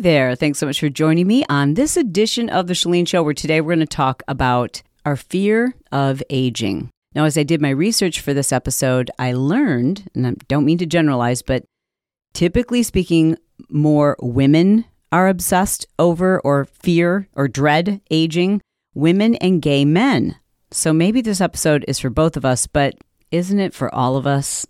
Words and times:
There. 0.00 0.36
Thanks 0.36 0.60
so 0.60 0.66
much 0.66 0.78
for 0.78 0.88
joining 0.88 1.26
me 1.26 1.44
on 1.48 1.74
this 1.74 1.96
edition 1.96 2.48
of 2.48 2.68
The 2.68 2.74
Chalene 2.74 3.06
Show, 3.06 3.24
where 3.24 3.34
today 3.34 3.60
we're 3.60 3.74
going 3.74 3.80
to 3.80 3.86
talk 3.86 4.22
about 4.28 4.80
our 5.04 5.16
fear 5.16 5.74
of 5.90 6.22
aging. 6.30 6.90
Now, 7.16 7.24
as 7.24 7.36
I 7.36 7.42
did 7.42 7.60
my 7.60 7.70
research 7.70 8.20
for 8.20 8.32
this 8.32 8.52
episode, 8.52 9.10
I 9.18 9.32
learned, 9.32 10.08
and 10.14 10.24
I 10.24 10.34
don't 10.46 10.64
mean 10.64 10.78
to 10.78 10.86
generalize, 10.86 11.42
but 11.42 11.64
typically 12.32 12.84
speaking, 12.84 13.38
more 13.68 14.16
women 14.20 14.84
are 15.10 15.28
obsessed 15.28 15.84
over 15.98 16.38
or 16.40 16.66
fear 16.66 17.28
or 17.34 17.48
dread 17.48 18.00
aging, 18.08 18.60
women 18.94 19.34
and 19.36 19.60
gay 19.60 19.84
men. 19.84 20.36
So 20.70 20.92
maybe 20.92 21.22
this 21.22 21.40
episode 21.40 21.84
is 21.88 21.98
for 21.98 22.10
both 22.10 22.36
of 22.36 22.44
us, 22.44 22.68
but 22.68 22.94
isn't 23.32 23.58
it 23.58 23.74
for 23.74 23.92
all 23.92 24.16
of 24.16 24.28
us? 24.28 24.64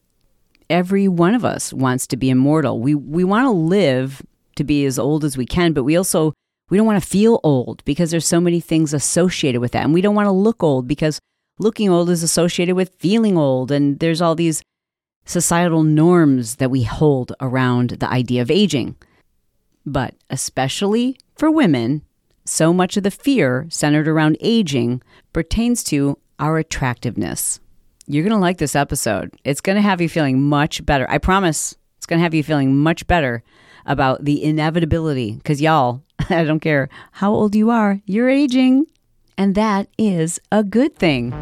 Every 0.71 1.07
one 1.07 1.35
of 1.35 1.45
us 1.45 1.71
wants 1.71 2.07
to 2.07 2.17
be 2.17 2.31
immortal. 2.31 2.81
We 2.81 2.95
we 2.95 3.25
want 3.25 3.45
to 3.45 3.51
live 3.51 4.23
to 4.59 4.65
be 4.65 4.85
as 4.85 4.99
old 4.99 5.25
as 5.25 5.37
we 5.37 5.47
can, 5.47 5.73
but 5.73 5.85
we 5.85 5.97
also 5.97 6.35
we 6.69 6.77
don't 6.77 6.87
want 6.87 7.03
to 7.03 7.09
feel 7.09 7.41
old 7.43 7.83
because 7.85 8.11
there's 8.11 8.27
so 8.27 8.41
many 8.41 8.61
things 8.61 8.93
associated 8.93 9.61
with 9.61 9.73
that. 9.73 9.85
And 9.85 9.95
we 9.95 10.03
don't 10.03 10.15
want 10.15 10.27
to 10.27 10.33
look 10.33 10.63
old 10.63 10.87
because 10.87 11.19
looking 11.59 11.89
old 11.89 12.11
is 12.11 12.23
associated 12.23 12.77
with 12.77 12.95
feeling 12.99 13.37
old 13.37 13.71
and 13.71 13.99
there's 14.01 14.21
all 14.21 14.35
these 14.35 14.63
societal 15.25 15.83
norms 15.83 16.57
that 16.57 16.71
we 16.71 16.83
hold 16.83 17.33
around 17.41 17.91
the 17.91 18.11
idea 18.11 18.43
of 18.43 18.51
aging. 18.51 18.97
But 19.87 20.15
especially 20.29 21.19
for 21.37 21.51
women, 21.51 22.03
so 22.45 22.73
much 22.73 22.97
of 22.97 23.03
the 23.03 23.11
fear 23.11 23.67
centered 23.71 24.09
around 24.09 24.37
aging 24.41 25.03
pertains 25.33 25.83
to 25.85 26.19
our 26.39 26.59
attractiveness. 26.59 27.61
You're 28.07 28.25
going 28.25 28.33
to 28.33 28.39
like 28.39 28.59
this 28.59 28.77
episode. 28.77 29.35
It's 29.45 29.61
going 29.61 29.77
to 29.77 29.83
have 29.83 30.01
you 30.01 30.09
feeling 30.09 30.43
much 30.43 30.85
better. 30.85 31.09
I 31.11 31.19
promise 31.19 31.77
it's 31.97 32.07
going 32.07 32.19
to 32.19 32.23
have 32.23 32.35
you 32.35 32.43
feeling 32.43 32.77
much 32.79 33.07
better 33.07 33.43
about 33.89 34.25
the 34.25 34.45
inevitability. 34.45 35.33
Because, 35.33 35.61
y'all, 35.61 36.03
I 36.31 36.45
don't 36.45 36.61
care 36.61 36.89
how 37.13 37.33
old 37.33 37.57
you 37.57 37.71
are, 37.71 38.01
you're 38.07 38.29
aging. 38.29 38.87
And 39.37 39.55
that 39.57 39.89
is 39.99 40.39
a 40.53 40.63
good 40.63 40.95
thing. 40.97 41.33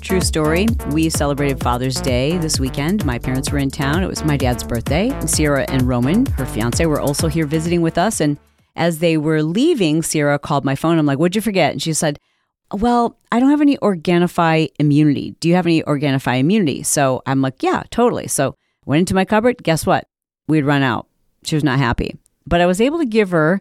True 0.00 0.22
story. 0.22 0.66
We 0.90 1.10
celebrated 1.10 1.60
Father's 1.60 2.00
Day 2.00 2.38
this 2.38 2.58
weekend. 2.58 3.04
My 3.04 3.18
parents 3.18 3.52
were 3.52 3.58
in 3.58 3.70
town. 3.70 4.02
It 4.02 4.06
was 4.06 4.24
my 4.24 4.38
dad's 4.38 4.64
birthday. 4.64 5.14
Sierra 5.26 5.66
and 5.68 5.82
Roman, 5.82 6.24
her 6.24 6.46
fiance, 6.46 6.86
were 6.86 7.00
also 7.00 7.28
here 7.28 7.44
visiting 7.44 7.82
with 7.82 7.98
us. 7.98 8.18
And 8.22 8.38
as 8.74 9.00
they 9.00 9.18
were 9.18 9.42
leaving, 9.42 10.02
Sierra 10.02 10.38
called 10.38 10.64
my 10.64 10.74
phone. 10.74 10.98
I'm 10.98 11.04
like, 11.04 11.18
what'd 11.18 11.36
you 11.36 11.42
forget? 11.42 11.72
And 11.72 11.82
she 11.82 11.92
said, 11.92 12.18
well, 12.72 13.16
I 13.32 13.40
don't 13.40 13.50
have 13.50 13.60
any 13.60 13.76
Organifi 13.78 14.68
immunity. 14.78 15.34
Do 15.40 15.48
you 15.48 15.54
have 15.54 15.66
any 15.66 15.82
Organifi 15.82 16.38
immunity? 16.38 16.82
So 16.82 17.22
I'm 17.26 17.40
like, 17.40 17.62
yeah, 17.62 17.84
totally. 17.90 18.28
So 18.28 18.54
went 18.84 19.00
into 19.00 19.14
my 19.14 19.24
cupboard. 19.24 19.62
Guess 19.62 19.86
what? 19.86 20.06
We'd 20.48 20.64
run 20.64 20.82
out. 20.82 21.06
She 21.44 21.56
was 21.56 21.64
not 21.64 21.78
happy. 21.78 22.16
But 22.46 22.60
I 22.60 22.66
was 22.66 22.80
able 22.80 22.98
to 22.98 23.06
give 23.06 23.30
her 23.30 23.60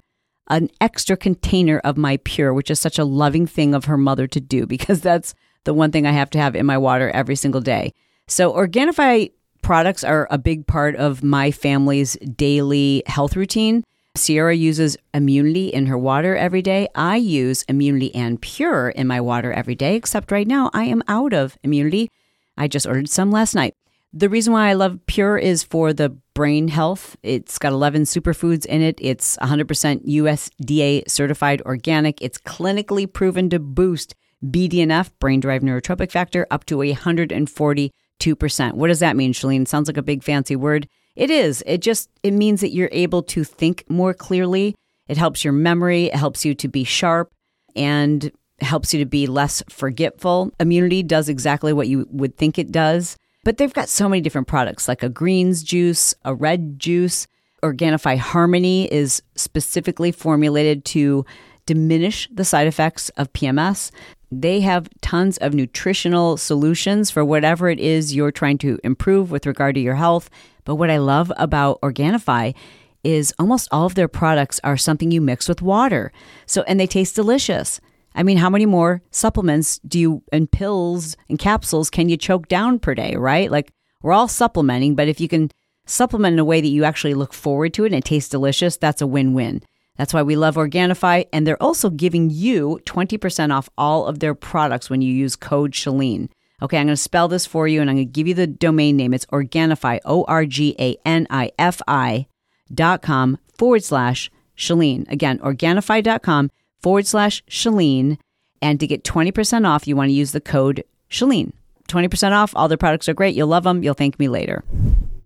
an 0.49 0.69
extra 0.79 1.17
container 1.17 1.79
of 1.79 1.97
my 1.97 2.17
pure, 2.23 2.53
which 2.53 2.71
is 2.71 2.79
such 2.79 2.97
a 2.97 3.03
loving 3.03 3.45
thing 3.45 3.73
of 3.73 3.85
her 3.85 3.97
mother 3.97 4.27
to 4.27 4.39
do 4.39 4.65
because 4.65 5.01
that's 5.09 5.33
the 5.63 5.73
one 5.73 5.91
thing 5.91 6.05
I 6.05 6.11
have 6.11 6.29
to 6.31 6.39
have 6.39 6.55
in 6.55 6.65
my 6.65 6.77
water 6.77 7.09
every 7.11 7.35
single 7.35 7.61
day. 7.61 7.93
So 8.27 8.53
Organifi 8.53 9.31
products 9.61 10.03
are 10.03 10.27
a 10.31 10.37
big 10.37 10.65
part 10.67 10.95
of 10.95 11.23
my 11.23 11.51
family's 11.51 12.15
daily 12.17 13.03
health 13.05 13.35
routine. 13.35 13.83
Sierra 14.17 14.53
uses 14.55 14.97
immunity 15.13 15.67
in 15.67 15.85
her 15.85 15.97
water 15.97 16.35
every 16.35 16.61
day. 16.61 16.87
I 16.95 17.15
use 17.17 17.63
immunity 17.63 18.13
and 18.13 18.41
pure 18.41 18.89
in 18.89 19.07
my 19.07 19.21
water 19.21 19.53
every 19.53 19.75
day, 19.75 19.95
except 19.95 20.31
right 20.31 20.47
now 20.47 20.69
I 20.73 20.85
am 20.85 21.03
out 21.07 21.33
of 21.33 21.57
immunity. 21.63 22.09
I 22.57 22.67
just 22.67 22.87
ordered 22.87 23.09
some 23.09 23.31
last 23.31 23.55
night. 23.55 23.75
The 24.13 24.29
reason 24.29 24.53
why 24.53 24.69
I 24.69 24.73
love 24.73 24.99
Pure 25.05 25.37
is 25.39 25.63
for 25.63 25.93
the 25.93 26.09
brain 26.33 26.69
health. 26.69 27.17
It's 27.23 27.59
got 27.59 27.73
11 27.73 28.03
superfoods 28.03 28.65
in 28.65 28.81
it. 28.81 28.97
It's 29.01 29.37
100% 29.37 30.07
USDA 30.07 31.09
certified 31.09 31.61
organic. 31.63 32.21
It's 32.21 32.37
clinically 32.37 33.11
proven 33.11 33.49
to 33.49 33.59
boost 33.59 34.15
BDNF, 34.43 35.11
brain 35.19 35.39
derived 35.39 35.63
neurotrophic 35.63 36.11
factor, 36.11 36.47
up 36.49 36.65
to 36.65 36.77
142%. 36.77 38.73
What 38.73 38.87
does 38.87 38.99
that 38.99 39.15
mean, 39.15 39.33
Chalene? 39.33 39.67
Sounds 39.67 39.87
like 39.87 39.97
a 39.97 40.03
big 40.03 40.23
fancy 40.23 40.55
word. 40.55 40.87
It 41.17 41.31
is. 41.31 41.63
It 41.65 41.81
just 41.81 42.09
it 42.21 42.31
means 42.31 42.61
that 42.61 42.73
you're 42.73 42.89
able 42.91 43.23
to 43.23 43.43
think 43.43 43.83
more 43.89 44.13
clearly. 44.13 44.75
It 45.07 45.17
helps 45.17 45.43
your 45.43 45.51
memory, 45.51 46.05
it 46.05 46.15
helps 46.15 46.45
you 46.45 46.53
to 46.53 46.67
be 46.67 46.83
sharp 46.83 47.31
and 47.75 48.31
helps 48.59 48.93
you 48.93 48.99
to 48.99 49.05
be 49.05 49.25
less 49.25 49.63
forgetful. 49.67 50.51
Immunity 50.59 51.01
does 51.01 51.27
exactly 51.27 51.73
what 51.73 51.87
you 51.87 52.07
would 52.11 52.37
think 52.37 52.59
it 52.59 52.71
does. 52.71 53.17
But 53.43 53.57
they've 53.57 53.73
got 53.73 53.89
so 53.89 54.07
many 54.07 54.21
different 54.21 54.47
products 54.47 54.87
like 54.87 55.01
a 55.01 55.09
greens 55.09 55.63
juice, 55.63 56.13
a 56.23 56.35
red 56.35 56.79
juice. 56.79 57.25
Organifi 57.63 58.17
Harmony 58.17 58.91
is 58.93 59.23
specifically 59.35 60.11
formulated 60.11 60.85
to 60.85 61.25
diminish 61.65 62.29
the 62.31 62.45
side 62.45 62.67
effects 62.67 63.09
of 63.09 63.33
PMS. 63.33 63.89
They 64.31 64.59
have 64.59 64.89
tons 65.01 65.37
of 65.37 65.53
nutritional 65.53 66.37
solutions 66.37 67.09
for 67.09 67.23
whatever 67.25 67.69
it 67.69 67.79
is 67.79 68.15
you're 68.15 68.31
trying 68.31 68.57
to 68.59 68.79
improve 68.83 69.31
with 69.31 69.45
regard 69.45 69.75
to 69.75 69.81
your 69.81 69.95
health. 69.95 70.29
But 70.67 70.75
what 70.75 70.89
I 70.89 70.97
love 70.97 71.31
about 71.37 71.79
Organifi 71.79 72.53
is 73.01 73.33
almost 73.39 73.69
all 73.71 73.85
of 73.85 73.95
their 73.95 74.09
products 74.09 74.59
are 74.65 74.75
something 74.75 75.11
you 75.11 75.21
mix 75.21 75.47
with 75.47 75.61
water. 75.61 76.11
So, 76.45 76.63
and 76.63 76.77
they 76.77 76.87
taste 76.87 77.15
delicious. 77.15 77.79
I 78.13 78.23
mean, 78.23 78.35
how 78.35 78.49
many 78.49 78.65
more 78.65 79.01
supplements 79.09 79.79
do 79.87 79.97
you, 79.97 80.23
and 80.33 80.51
pills 80.51 81.15
and 81.29 81.39
capsules 81.39 81.89
can 81.89 82.09
you 82.09 82.17
choke 82.17 82.49
down 82.49 82.79
per 82.79 82.93
day, 82.93 83.15
right? 83.15 83.49
Like, 83.49 83.71
we're 84.03 84.11
all 84.11 84.27
supplementing, 84.27 84.93
but 84.93 85.07
if 85.07 85.21
you 85.21 85.29
can 85.29 85.51
supplement 85.85 86.33
in 86.33 86.39
a 86.39 86.43
way 86.43 86.59
that 86.59 86.67
you 86.67 86.83
actually 86.83 87.13
look 87.13 87.33
forward 87.33 87.73
to 87.75 87.85
it 87.85 87.93
and 87.93 87.95
it 87.95 88.03
tastes 88.03 88.29
delicious, 88.29 88.75
that's 88.75 89.01
a 89.01 89.07
win 89.07 89.33
win. 89.33 89.63
That's 89.95 90.13
why 90.13 90.21
we 90.21 90.35
love 90.35 90.55
Organifi. 90.55 91.27
And 91.31 91.47
they're 91.47 91.63
also 91.63 91.89
giving 91.89 92.29
you 92.29 92.81
20% 92.83 93.55
off 93.55 93.69
all 93.77 94.05
of 94.05 94.19
their 94.19 94.35
products 94.35 94.89
when 94.89 95.01
you 95.01 95.13
use 95.13 95.37
code 95.37 95.71
Chalene. 95.71 96.27
Okay, 96.59 96.79
I'm 96.79 96.87
going 96.87 96.93
to 96.93 96.97
spell 96.97 97.27
this 97.27 97.45
for 97.45 97.67
you 97.67 97.81
and 97.81 97.89
I'm 97.89 97.97
going 97.97 98.07
to 98.07 98.11
give 98.11 98.27
you 98.27 98.33
the 98.33 98.47
domain 98.47 98.97
name. 98.97 99.13
It's 99.13 99.27
Organifi, 99.27 99.99
O 100.05 100.23
R 100.23 100.45
G 100.45 100.75
A 100.79 100.97
N 101.05 101.27
I 101.29 101.51
F 101.59 101.81
I 101.87 102.25
dot 102.73 103.03
com 103.03 103.37
forward 103.57 103.83
slash 103.83 104.31
Chalene. 104.57 105.09
Again, 105.11 105.37
Organifi.com 105.39 106.49
forward 106.81 107.05
slash 107.05 107.43
Chalene. 107.45 108.17
And 108.59 108.79
to 108.79 108.87
get 108.87 109.03
20% 109.03 109.67
off, 109.67 109.87
you 109.87 109.95
want 109.95 110.09
to 110.09 110.13
use 110.13 110.31
the 110.31 110.41
code 110.41 110.83
Chalene. 111.11 111.51
20% 111.87 112.31
off. 112.31 112.53
All 112.55 112.67
their 112.67 112.77
products 112.77 113.07
are 113.07 113.13
great. 113.13 113.35
You'll 113.35 113.47
love 113.47 113.63
them. 113.63 113.83
You'll 113.83 113.93
thank 113.93 114.17
me 114.17 114.27
later. 114.27 114.63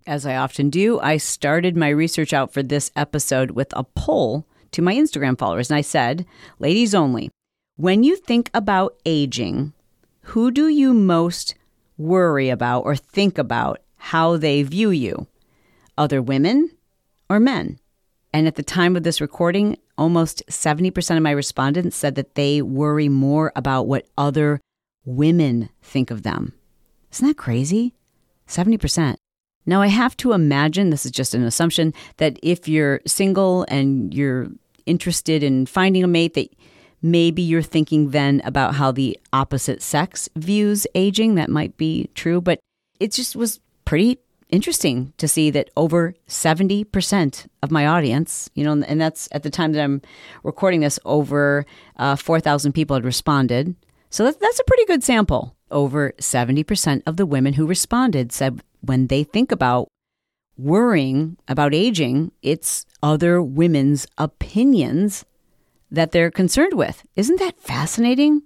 As 0.06 0.26
I 0.26 0.36
often 0.36 0.68
do, 0.68 1.00
I 1.00 1.16
started 1.16 1.76
my 1.76 1.88
research 1.88 2.34
out 2.34 2.52
for 2.52 2.62
this 2.62 2.90
episode 2.94 3.52
with 3.52 3.72
a 3.74 3.84
poll 3.84 4.46
to 4.72 4.82
my 4.82 4.94
Instagram 4.94 5.38
followers. 5.38 5.70
And 5.70 5.78
I 5.78 5.80
said, 5.80 6.26
ladies 6.58 6.94
only, 6.94 7.30
when 7.76 8.02
you 8.02 8.16
think 8.16 8.50
about 8.52 8.96
aging, 9.06 9.72
who 10.32 10.50
do 10.50 10.66
you 10.66 10.94
most 10.94 11.54
worry 11.98 12.48
about 12.48 12.86
or 12.86 12.96
think 12.96 13.36
about 13.36 13.82
how 13.98 14.38
they 14.38 14.62
view 14.62 14.88
you? 14.88 15.26
Other 15.98 16.22
women 16.22 16.70
or 17.28 17.38
men? 17.38 17.78
And 18.32 18.46
at 18.46 18.54
the 18.54 18.62
time 18.62 18.96
of 18.96 19.02
this 19.02 19.20
recording, 19.20 19.76
almost 19.98 20.42
70% 20.48 21.18
of 21.18 21.22
my 21.22 21.32
respondents 21.32 21.98
said 21.98 22.14
that 22.14 22.34
they 22.34 22.62
worry 22.62 23.10
more 23.10 23.52
about 23.54 23.86
what 23.86 24.06
other 24.16 24.62
women 25.04 25.68
think 25.82 26.10
of 26.10 26.22
them. 26.22 26.54
Isn't 27.12 27.28
that 27.28 27.36
crazy? 27.36 27.92
70%. 28.48 29.16
Now, 29.66 29.82
I 29.82 29.88
have 29.88 30.16
to 30.16 30.32
imagine, 30.32 30.88
this 30.88 31.04
is 31.04 31.12
just 31.12 31.34
an 31.34 31.42
assumption, 31.42 31.92
that 32.16 32.38
if 32.42 32.66
you're 32.66 33.02
single 33.06 33.66
and 33.68 34.14
you're 34.14 34.48
interested 34.86 35.42
in 35.42 35.66
finding 35.66 36.02
a 36.02 36.08
mate, 36.08 36.32
that 36.32 36.48
maybe 37.02 37.42
you're 37.42 37.62
thinking 37.62 38.10
then 38.10 38.40
about 38.44 38.76
how 38.76 38.92
the 38.92 39.18
opposite 39.32 39.82
sex 39.82 40.28
views 40.36 40.86
aging. 40.94 41.34
That 41.34 41.50
might 41.50 41.76
be 41.76 42.08
true, 42.14 42.40
but 42.40 42.60
it 43.00 43.12
just 43.12 43.34
was 43.34 43.60
pretty 43.84 44.18
interesting 44.48 45.12
to 45.16 45.26
see 45.26 45.50
that 45.50 45.70
over 45.76 46.14
70% 46.28 47.46
of 47.62 47.70
my 47.70 47.86
audience, 47.86 48.48
you 48.54 48.62
know, 48.62 48.84
and 48.86 49.00
that's 49.00 49.28
at 49.32 49.42
the 49.42 49.50
time 49.50 49.72
that 49.72 49.82
I'm 49.82 50.02
recording 50.44 50.80
this, 50.80 51.00
over 51.04 51.66
uh, 51.96 52.16
4,000 52.16 52.72
people 52.72 52.94
had 52.94 53.04
responded. 53.04 53.74
So 54.10 54.24
that, 54.24 54.38
that's 54.38 54.60
a 54.60 54.64
pretty 54.64 54.84
good 54.84 55.02
sample. 55.02 55.56
Over 55.70 56.12
70% 56.18 57.02
of 57.06 57.16
the 57.16 57.26
women 57.26 57.54
who 57.54 57.66
responded 57.66 58.30
said 58.30 58.62
when 58.82 59.06
they 59.06 59.24
think 59.24 59.50
about 59.50 59.88
worrying 60.58 61.38
about 61.48 61.74
aging, 61.74 62.30
it's 62.42 62.84
other 63.02 63.42
women's 63.42 64.06
opinions 64.18 65.24
that 65.92 66.10
they're 66.10 66.30
concerned 66.30 66.74
with. 66.74 67.04
Isn't 67.14 67.38
that 67.38 67.60
fascinating? 67.60 68.42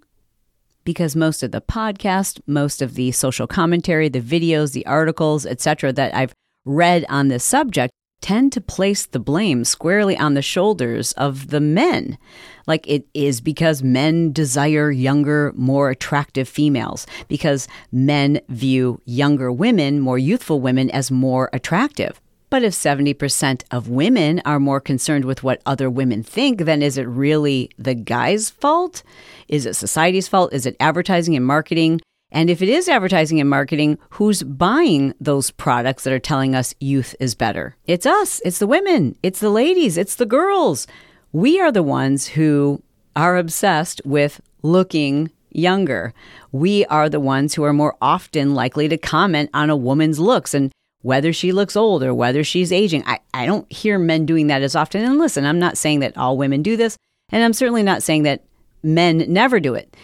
Because 0.84 1.16
most 1.16 1.42
of 1.42 1.52
the 1.52 1.60
podcast, 1.60 2.40
most 2.46 2.82
of 2.82 2.94
the 2.94 3.12
social 3.12 3.46
commentary, 3.46 4.08
the 4.08 4.20
videos, 4.20 4.72
the 4.72 4.86
articles, 4.86 5.46
etc. 5.46 5.92
that 5.92 6.14
I've 6.14 6.34
read 6.64 7.06
on 7.08 7.28
this 7.28 7.44
subject 7.44 7.92
tend 8.20 8.52
to 8.52 8.60
place 8.60 9.06
the 9.06 9.20
blame 9.20 9.64
squarely 9.64 10.16
on 10.16 10.34
the 10.34 10.42
shoulders 10.42 11.12
of 11.12 11.50
the 11.50 11.60
men. 11.60 12.18
Like 12.66 12.86
it 12.88 13.06
is 13.14 13.40
because 13.40 13.82
men 13.82 14.32
desire 14.32 14.90
younger, 14.90 15.52
more 15.54 15.90
attractive 15.90 16.48
females, 16.48 17.06
because 17.28 17.68
men 17.92 18.40
view 18.48 19.00
younger 19.04 19.52
women, 19.52 20.00
more 20.00 20.18
youthful 20.18 20.60
women, 20.60 20.90
as 20.90 21.10
more 21.10 21.50
attractive. 21.52 22.20
But 22.48 22.62
if 22.62 22.72
70% 22.72 23.64
of 23.70 23.88
women 23.88 24.40
are 24.44 24.60
more 24.60 24.80
concerned 24.80 25.24
with 25.24 25.42
what 25.42 25.60
other 25.66 25.90
women 25.90 26.22
think, 26.22 26.60
then 26.60 26.82
is 26.82 26.96
it 26.96 27.08
really 27.08 27.70
the 27.76 27.94
guy's 27.94 28.50
fault? 28.50 29.02
Is 29.48 29.66
it 29.66 29.74
society's 29.74 30.28
fault? 30.28 30.52
Is 30.52 30.64
it 30.64 30.76
advertising 30.78 31.34
and 31.34 31.44
marketing? 31.44 32.00
And 32.30 32.50
if 32.50 32.62
it 32.62 32.68
is 32.68 32.88
advertising 32.88 33.40
and 33.40 33.48
marketing, 33.50 33.98
who's 34.10 34.42
buying 34.42 35.14
those 35.20 35.50
products 35.50 36.04
that 36.04 36.12
are 36.12 36.18
telling 36.18 36.54
us 36.54 36.74
youth 36.80 37.14
is 37.20 37.34
better? 37.34 37.76
It's 37.86 38.06
us, 38.06 38.40
it's 38.44 38.58
the 38.58 38.66
women, 38.66 39.16
it's 39.22 39.40
the 39.40 39.50
ladies, 39.50 39.96
it's 39.96 40.16
the 40.16 40.26
girls. 40.26 40.86
We 41.32 41.60
are 41.60 41.72
the 41.72 41.82
ones 41.82 42.28
who 42.28 42.82
are 43.14 43.36
obsessed 43.36 44.00
with 44.04 44.40
looking 44.62 45.30
younger. 45.50 46.12
We 46.52 46.84
are 46.86 47.08
the 47.08 47.20
ones 47.20 47.54
who 47.54 47.64
are 47.64 47.72
more 47.72 47.96
often 48.02 48.54
likely 48.54 48.88
to 48.88 48.98
comment 48.98 49.50
on 49.54 49.70
a 49.70 49.76
woman's 49.76 50.18
looks 50.18 50.52
and 50.52 50.70
whether 51.06 51.32
she 51.32 51.52
looks 51.52 51.76
old 51.76 52.02
or 52.02 52.12
whether 52.12 52.42
she's 52.42 52.72
aging. 52.72 53.04
I, 53.06 53.20
I 53.32 53.46
don't 53.46 53.70
hear 53.72 53.96
men 53.96 54.26
doing 54.26 54.48
that 54.48 54.62
as 54.62 54.74
often. 54.74 55.04
And 55.04 55.18
listen, 55.18 55.46
I'm 55.46 55.60
not 55.60 55.78
saying 55.78 56.00
that 56.00 56.18
all 56.18 56.36
women 56.36 56.62
do 56.62 56.76
this, 56.76 56.96
and 57.30 57.44
I'm 57.44 57.52
certainly 57.52 57.84
not 57.84 58.02
saying 58.02 58.24
that 58.24 58.42
men 58.82 59.24
never 59.28 59.60
do 59.60 59.74
it. 59.74 59.96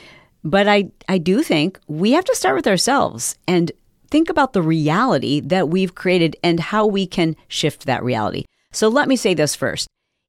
But 0.45 0.69
I, 0.69 0.93
I 1.09 1.19
do 1.19 1.43
think 1.43 1.81
we 1.89 2.13
have 2.13 2.25
to 2.27 2.37
start 2.37 2.55
with 2.55 2.69
ourselves 2.69 3.37
and 3.49 3.73
think 4.13 4.31
about 4.31 4.53
the 4.53 4.63
reality 4.63 5.41
that 5.41 5.69
we've 5.69 5.97
created 5.97 6.37
and 6.41 6.61
how 6.61 6.87
we 6.87 7.09
can 7.09 7.35
shift 7.49 7.85
that 7.87 8.05
reality. 8.05 8.45
So 8.71 8.87
let 8.87 9.09
me 9.09 9.17
say 9.17 9.35
this 9.35 9.57
first. 9.57 9.89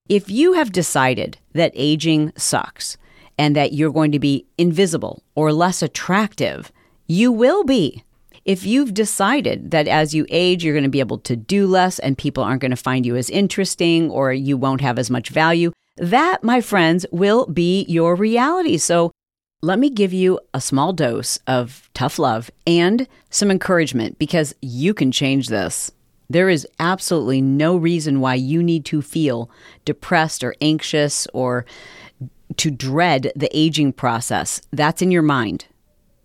If 0.10 0.32
you 0.32 0.54
have 0.54 0.72
decided 0.72 1.38
that 1.54 1.72
aging 1.76 2.34
sucks 2.36 2.98
and 3.38 3.56
that 3.56 3.74
you're 3.74 3.94
going 3.94 4.12
to 4.12 4.20
be 4.20 4.48
invisible 4.58 5.22
or 5.36 5.54
less 5.54 5.84
attractive, 5.84 6.72
you 7.06 7.32
will 7.32 7.64
be. 7.64 8.04
If 8.46 8.66
you've 8.66 8.94
decided 8.94 9.72
that 9.72 9.88
as 9.88 10.14
you 10.14 10.26
age, 10.30 10.64
you're 10.64 10.74
going 10.74 10.84
to 10.84 10.90
be 10.90 11.00
able 11.00 11.20
to 11.20 11.36
do 11.36 11.66
less 11.66 11.98
and 12.00 12.18
people 12.18 12.44
aren't 12.44 12.62
going 12.62 12.72
to 12.72 12.78
find 12.78 13.06
you 13.06 13.16
as 13.16 13.30
interesting 13.30 14.10
or 14.10 14.34
you 14.34 14.58
won't 14.58 14.82
have 14.82 15.00
as 15.00 15.10
much 15.10 15.30
value, 15.30 15.72
that, 15.96 16.44
my 16.44 16.60
friends, 16.60 17.06
will 17.12 17.46
be 17.46 17.86
your 17.88 18.16
reality. 18.16 18.78
So 18.78 19.12
let 19.62 19.80
me 19.80 19.90
give 19.90 20.12
you 20.12 20.42
a 20.54 20.60
small 20.60 20.92
dose 20.92 21.40
of 21.48 21.90
tough 21.94 22.20
love 22.20 22.52
and 22.68 23.08
some 23.30 23.50
encouragement 23.50 24.20
because 24.20 24.54
you 24.62 24.94
can 24.94 25.12
change 25.12 25.48
this. 25.48 25.90
There 26.30 26.50
is 26.50 26.68
absolutely 26.80 27.42
no 27.42 27.78
reason 27.78 28.20
why 28.20 28.36
you 28.36 28.62
need 28.62 28.84
to 28.86 29.02
feel 29.02 29.50
depressed 29.86 30.44
or 30.44 30.56
anxious 30.60 31.28
or 31.34 31.66
to 32.58 32.72
dread 32.72 33.32
the 33.38 33.50
aging 33.58 33.94
process. 33.94 34.62
That's 34.72 35.02
in 35.02 35.12
your 35.12 35.22
mind. 35.22 35.66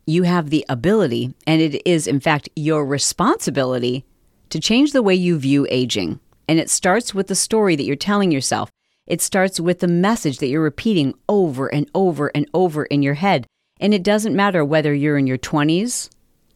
You 0.08 0.22
have 0.22 0.48
the 0.48 0.64
ability, 0.70 1.34
and 1.46 1.60
it 1.60 1.86
is, 1.86 2.06
in 2.06 2.18
fact, 2.18 2.48
your 2.56 2.86
responsibility 2.86 4.06
to 4.48 4.58
change 4.58 4.92
the 4.92 5.02
way 5.02 5.14
you 5.14 5.38
view 5.38 5.66
aging. 5.68 6.18
And 6.48 6.58
it 6.58 6.70
starts 6.70 7.12
with 7.12 7.26
the 7.26 7.34
story 7.34 7.76
that 7.76 7.82
you're 7.82 7.94
telling 7.94 8.32
yourself. 8.32 8.70
It 9.06 9.20
starts 9.20 9.60
with 9.60 9.80
the 9.80 9.86
message 9.86 10.38
that 10.38 10.46
you're 10.46 10.62
repeating 10.62 11.12
over 11.28 11.66
and 11.66 11.90
over 11.94 12.28
and 12.34 12.48
over 12.54 12.86
in 12.86 13.02
your 13.02 13.14
head. 13.20 13.46
And 13.80 13.92
it 13.92 14.02
doesn't 14.02 14.34
matter 14.34 14.64
whether 14.64 14.94
you're 14.94 15.18
in 15.18 15.26
your 15.26 15.36
20s, 15.36 16.08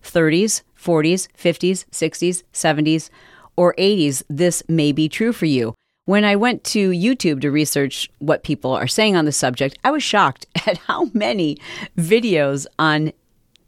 30s, 0.03 0.63
40s, 0.75 1.29
50s, 1.37 1.85
60s, 1.91 2.43
70s, 2.55 3.11
or 3.55 3.75
80s, 3.75 4.23
this 4.31 4.63
may 4.67 4.93
be 4.93 5.11
true 5.11 5.35
for 5.35 5.45
you. 5.45 5.75
When 6.07 6.25
I 6.25 6.37
went 6.37 6.65
to 6.65 6.91
YouTube 6.91 7.43
to 7.43 7.51
research 7.51 8.11
what 8.19 8.45
people 8.45 8.73
are 8.73 8.89
saying 8.89 9.15
on 9.15 9.27
the 9.27 9.31
subject, 9.31 9.77
I 9.85 9.91
was 9.91 10.03
shocked 10.03 10.47
at 10.67 10.79
how 10.79 11.11
many 11.13 11.59
videos 11.99 12.67
on 12.79 13.13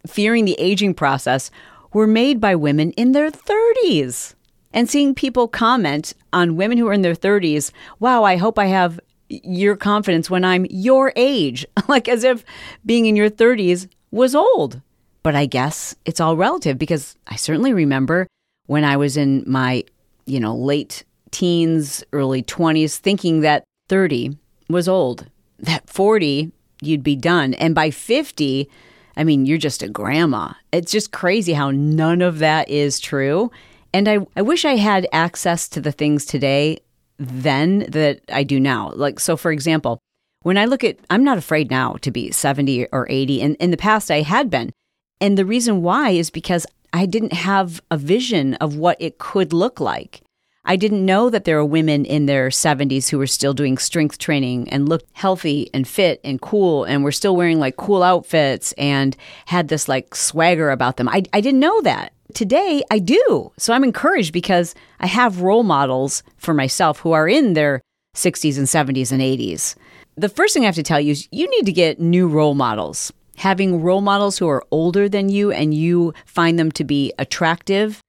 fearing 0.06 0.44
the 0.44 0.56
aging 0.58 0.94
process 0.94 1.50
were 1.92 2.06
made 2.06 2.40
by 2.40 2.54
women 2.54 2.90
in 2.92 3.12
their 3.12 3.30
30s 3.30 4.34
and 4.72 4.90
seeing 4.90 5.14
people 5.14 5.48
comment 5.48 6.12
on 6.32 6.56
women 6.56 6.76
who 6.76 6.88
are 6.88 6.92
in 6.92 7.02
their 7.02 7.14
30s, 7.14 7.70
wow, 8.00 8.24
I 8.24 8.36
hope 8.36 8.58
I 8.58 8.66
have 8.66 8.98
your 9.28 9.76
confidence 9.76 10.28
when 10.28 10.44
I'm 10.44 10.66
your 10.68 11.12
age, 11.16 11.64
like 11.88 12.08
as 12.08 12.24
if 12.24 12.44
being 12.84 13.06
in 13.06 13.16
your 13.16 13.30
30s 13.30 13.88
was 14.10 14.34
old. 14.34 14.80
But 15.22 15.34
I 15.34 15.46
guess 15.46 15.94
it's 16.04 16.20
all 16.20 16.36
relative 16.36 16.76
because 16.76 17.16
I 17.26 17.36
certainly 17.36 17.72
remember 17.72 18.26
when 18.66 18.84
I 18.84 18.96
was 18.96 19.16
in 19.16 19.44
my, 19.46 19.84
you 20.26 20.40
know, 20.40 20.54
late 20.54 21.04
teens, 21.30 22.04
early 22.12 22.42
20s, 22.42 22.98
thinking 22.98 23.40
that 23.40 23.64
30 23.88 24.36
was 24.68 24.88
old, 24.88 25.26
that 25.58 25.88
40, 25.88 26.52
you'd 26.82 27.02
be 27.02 27.16
done. 27.16 27.54
And 27.54 27.74
by 27.74 27.90
50, 27.90 28.68
I 29.16 29.24
mean, 29.24 29.46
you're 29.46 29.58
just 29.58 29.82
a 29.82 29.88
grandma. 29.88 30.52
It's 30.72 30.92
just 30.92 31.12
crazy 31.12 31.52
how 31.52 31.70
none 31.70 32.22
of 32.22 32.38
that 32.40 32.68
is 32.68 33.00
true. 33.00 33.50
And 33.92 34.08
I, 34.08 34.26
I 34.36 34.42
wish 34.42 34.64
I 34.64 34.76
had 34.76 35.06
access 35.12 35.68
to 35.68 35.80
the 35.80 35.92
things 35.92 36.24
today 36.24 36.80
then 37.18 37.86
that 37.90 38.20
I 38.32 38.42
do 38.42 38.58
now. 38.58 38.92
Like, 38.94 39.20
so 39.20 39.36
for 39.36 39.52
example, 39.52 40.00
when 40.42 40.58
I 40.58 40.64
look 40.64 40.82
at, 40.82 40.98
I'm 41.10 41.22
not 41.22 41.38
afraid 41.38 41.70
now 41.70 41.94
to 42.02 42.10
be 42.10 42.30
70 42.30 42.88
or 42.88 43.06
80. 43.08 43.40
And 43.40 43.56
in 43.56 43.70
the 43.70 43.76
past, 43.76 44.10
I 44.10 44.22
had 44.22 44.50
been. 44.50 44.72
And 45.20 45.38
the 45.38 45.46
reason 45.46 45.82
why 45.82 46.10
is 46.10 46.30
because 46.30 46.66
I 46.92 47.06
didn't 47.06 47.32
have 47.32 47.80
a 47.90 47.96
vision 47.96 48.54
of 48.54 48.76
what 48.76 49.00
it 49.00 49.18
could 49.18 49.52
look 49.52 49.80
like. 49.80 50.22
I 50.66 50.76
didn't 50.76 51.04
know 51.04 51.28
that 51.28 51.44
there 51.44 51.56
were 51.56 51.64
women 51.64 52.04
in 52.06 52.26
their 52.26 52.48
70s 52.48 53.10
who 53.10 53.18
were 53.18 53.26
still 53.26 53.52
doing 53.52 53.76
strength 53.76 54.16
training 54.18 54.68
and 54.70 54.88
looked 54.88 55.10
healthy 55.12 55.68
and 55.74 55.86
fit 55.86 56.20
and 56.24 56.40
cool 56.40 56.84
and 56.84 57.04
were 57.04 57.12
still 57.12 57.36
wearing 57.36 57.58
like 57.58 57.76
cool 57.76 58.02
outfits 58.02 58.72
and 58.78 59.14
had 59.46 59.68
this 59.68 59.88
like 59.88 60.14
swagger 60.14 60.70
about 60.70 60.96
them. 60.96 61.08
I, 61.08 61.22
I 61.34 61.42
didn't 61.42 61.60
know 61.60 61.80
that 61.82 62.14
today 62.34 62.82
I 62.90 62.98
do. 62.98 63.52
So 63.58 63.74
I'm 63.74 63.84
encouraged 63.84 64.32
because 64.32 64.74
I 65.00 65.06
have 65.06 65.42
role 65.42 65.64
models 65.64 66.22
for 66.36 66.54
myself 66.54 67.00
who 67.00 67.12
are 67.12 67.28
in 67.28 67.52
their 67.52 67.82
60s 68.16 68.56
and 68.56 68.66
70s 68.66 69.12
and 69.12 69.20
80s. 69.20 69.74
The 70.16 70.28
first 70.28 70.54
thing 70.54 70.62
I 70.62 70.66
have 70.66 70.74
to 70.76 70.82
tell 70.82 71.00
you 71.00 71.12
is 71.12 71.28
you 71.30 71.48
need 71.50 71.66
to 71.66 71.72
get 71.72 72.00
new 72.00 72.28
role 72.28 72.54
models. 72.54 73.12
Having 73.36 73.82
role 73.82 74.00
models 74.00 74.38
who 74.38 74.48
are 74.48 74.64
older 74.70 75.08
than 75.08 75.28
you 75.28 75.50
and 75.50 75.74
you 75.74 76.14
find 76.24 76.58
them 76.58 76.70
to 76.72 76.84
be 76.84 77.12
attractive 77.18 78.00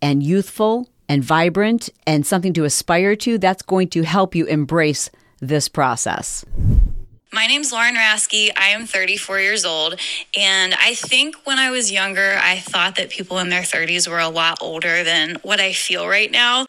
and 0.00 0.22
youthful 0.22 0.88
and 1.10 1.24
vibrant 1.24 1.90
and 2.06 2.24
something 2.24 2.52
to 2.52 2.62
aspire 2.62 3.16
to, 3.16 3.36
that's 3.36 3.62
going 3.62 3.88
to 3.88 4.02
help 4.04 4.32
you 4.36 4.46
embrace 4.46 5.10
this 5.40 5.68
process. 5.68 6.44
My 7.32 7.48
name's 7.48 7.72
Lauren 7.72 7.96
Rasky. 7.96 8.50
I 8.56 8.68
am 8.68 8.86
34 8.86 9.40
years 9.40 9.64
old. 9.64 9.98
And 10.38 10.72
I 10.74 10.94
think 10.94 11.34
when 11.42 11.58
I 11.58 11.72
was 11.72 11.90
younger, 11.90 12.38
I 12.40 12.60
thought 12.60 12.94
that 12.94 13.10
people 13.10 13.40
in 13.40 13.48
their 13.48 13.62
30s 13.62 14.06
were 14.08 14.20
a 14.20 14.28
lot 14.28 14.58
older 14.60 15.02
than 15.02 15.36
what 15.42 15.58
I 15.58 15.72
feel 15.72 16.06
right 16.06 16.30
now. 16.30 16.66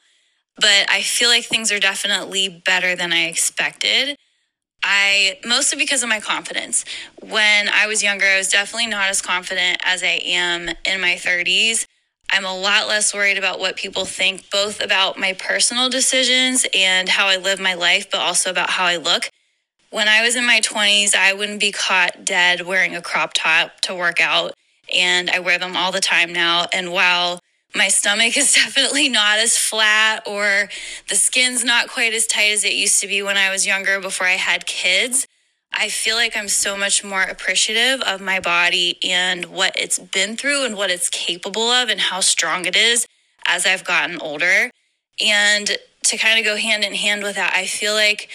But 0.55 0.89
I 0.89 1.03
feel 1.03 1.29
like 1.29 1.45
things 1.45 1.71
are 1.71 1.79
definitely 1.79 2.63
better 2.65 2.95
than 2.95 3.13
I 3.13 3.25
expected. 3.25 4.17
I 4.83 5.37
mostly 5.45 5.77
because 5.77 6.01
of 6.01 6.09
my 6.09 6.19
confidence. 6.19 6.83
When 7.21 7.69
I 7.69 7.85
was 7.85 8.01
younger, 8.01 8.25
I 8.25 8.37
was 8.37 8.49
definitely 8.49 8.87
not 8.87 9.07
as 9.09 9.21
confident 9.21 9.77
as 9.85 10.01
I 10.01 10.19
am 10.25 10.69
in 10.85 10.99
my 10.99 11.13
30s. 11.13 11.85
I'm 12.31 12.45
a 12.45 12.57
lot 12.57 12.87
less 12.87 13.13
worried 13.13 13.37
about 13.37 13.59
what 13.59 13.75
people 13.75 14.05
think, 14.05 14.49
both 14.49 14.81
about 14.81 15.19
my 15.19 15.33
personal 15.33 15.89
decisions 15.89 16.65
and 16.73 17.09
how 17.09 17.27
I 17.27 17.35
live 17.35 17.59
my 17.59 17.73
life, 17.73 18.09
but 18.09 18.21
also 18.21 18.49
about 18.49 18.69
how 18.69 18.85
I 18.85 18.95
look. 18.95 19.29
When 19.89 20.07
I 20.07 20.21
was 20.21 20.37
in 20.37 20.45
my 20.45 20.61
20s, 20.61 21.13
I 21.13 21.33
wouldn't 21.33 21.59
be 21.59 21.73
caught 21.73 22.23
dead 22.23 22.61
wearing 22.61 22.95
a 22.95 23.01
crop 23.01 23.33
top 23.33 23.81
to 23.81 23.95
work 23.95 24.21
out. 24.21 24.53
And 24.93 25.29
I 25.29 25.39
wear 25.39 25.59
them 25.59 25.75
all 25.75 25.91
the 25.91 25.99
time 25.99 26.31
now. 26.31 26.67
And 26.73 26.93
while 26.93 27.41
my 27.75 27.89
stomach 27.89 28.37
is 28.37 28.53
definitely 28.53 29.09
not 29.09 29.39
as 29.39 29.57
flat 29.57 30.23
or 30.25 30.69
the 31.09 31.15
skin's 31.15 31.65
not 31.65 31.89
quite 31.89 32.13
as 32.13 32.25
tight 32.25 32.51
as 32.51 32.63
it 32.63 32.73
used 32.73 33.01
to 33.01 33.07
be 33.07 33.21
when 33.21 33.37
I 33.37 33.51
was 33.51 33.67
younger 33.67 33.99
before 33.99 34.27
I 34.27 34.37
had 34.37 34.65
kids, 34.65 35.27
I 35.73 35.89
feel 35.89 36.15
like 36.15 36.35
I'm 36.35 36.47
so 36.47 36.77
much 36.77 37.03
more 37.03 37.23
appreciative 37.23 38.01
of 38.01 38.21
my 38.21 38.39
body 38.39 38.99
and 39.03 39.45
what 39.45 39.73
it's 39.77 39.99
been 39.99 40.35
through 40.35 40.65
and 40.65 40.75
what 40.75 40.91
it's 40.91 41.09
capable 41.09 41.69
of 41.69 41.89
and 41.89 41.99
how 41.99 42.19
strong 42.19 42.65
it 42.65 42.75
is 42.75 43.07
as 43.47 43.65
I've 43.65 43.83
gotten 43.83 44.19
older. 44.19 44.69
And 45.23 45.77
to 46.05 46.17
kind 46.17 46.39
of 46.39 46.45
go 46.45 46.57
hand 46.57 46.83
in 46.83 46.93
hand 46.93 47.23
with 47.23 47.35
that, 47.35 47.53
I 47.55 47.65
feel 47.65 47.93
like 47.93 48.29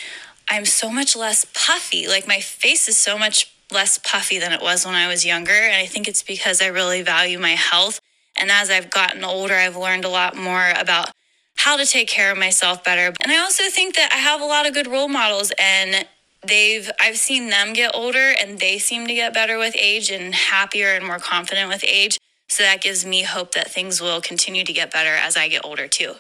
I'm 0.49 0.65
so 0.65 0.91
much 0.91 1.15
less 1.15 1.45
puffy. 1.55 2.09
Like 2.09 2.27
my 2.27 2.41
face 2.41 2.89
is 2.89 2.97
so 2.97 3.19
much 3.19 3.53
less 3.71 3.99
puffy 3.99 4.39
than 4.39 4.53
it 4.53 4.63
was 4.63 4.87
when 4.87 4.95
I 4.95 5.09
was 5.09 5.27
younger. 5.27 5.53
And 5.53 5.75
I 5.75 5.87
think 5.87 6.09
it's 6.09 6.23
because 6.23 6.63
I 6.63 6.67
really 6.67 7.03
value 7.03 7.39
my 7.39 7.51
health. 7.51 8.01
And 8.39 8.51
as 8.51 8.71
I've 8.71 8.91
gotten 8.91 9.25
older, 9.25 9.55
I've 9.55 9.77
learned 9.77 10.05
a 10.05 10.11
lot 10.11 10.37
more 10.37 10.73
about 10.77 11.11
how 11.57 11.77
to 11.77 11.87
take 11.87 12.09
care 12.09 12.31
of 12.31 12.39
myself 12.39 12.85
better. 12.85 13.13
And 13.23 13.33
I 13.33 13.39
also 13.39 13.65
think 13.71 13.97
that 13.97 14.11
I 14.13 14.17
have 14.17 14.41
a 14.41 14.45
lot 14.45 14.67
of 14.67 14.75
good 14.75 14.87
role 14.87 15.09
models 15.09 15.53
and 15.59 16.07
they've 16.47 16.91
I've 17.01 17.19
seen 17.19 17.51
them 17.51 17.73
get 17.73 17.93
older 17.95 18.35
and 18.41 18.59
they 18.59 18.79
seem 18.79 19.07
to 19.07 19.15
get 19.15 19.35
better 19.35 19.59
with 19.59 19.75
age 19.77 20.11
and 20.11 20.35
happier 20.35 20.89
and 20.95 21.05
more 21.05 21.19
confident 21.19 21.69
with 21.69 21.85
age. 21.85 22.19
So 22.49 22.63
that 22.63 22.81
gives 22.81 23.05
me 23.05 23.23
hope 23.23 23.53
that 23.53 23.71
things 23.71 24.01
will 24.01 24.21
continue 24.21 24.65
to 24.65 24.73
get 24.73 24.93
better 24.93 25.11
as 25.11 25.37
I 25.37 25.49
get 25.49 25.65
older 25.65 25.89
too. 25.89 26.15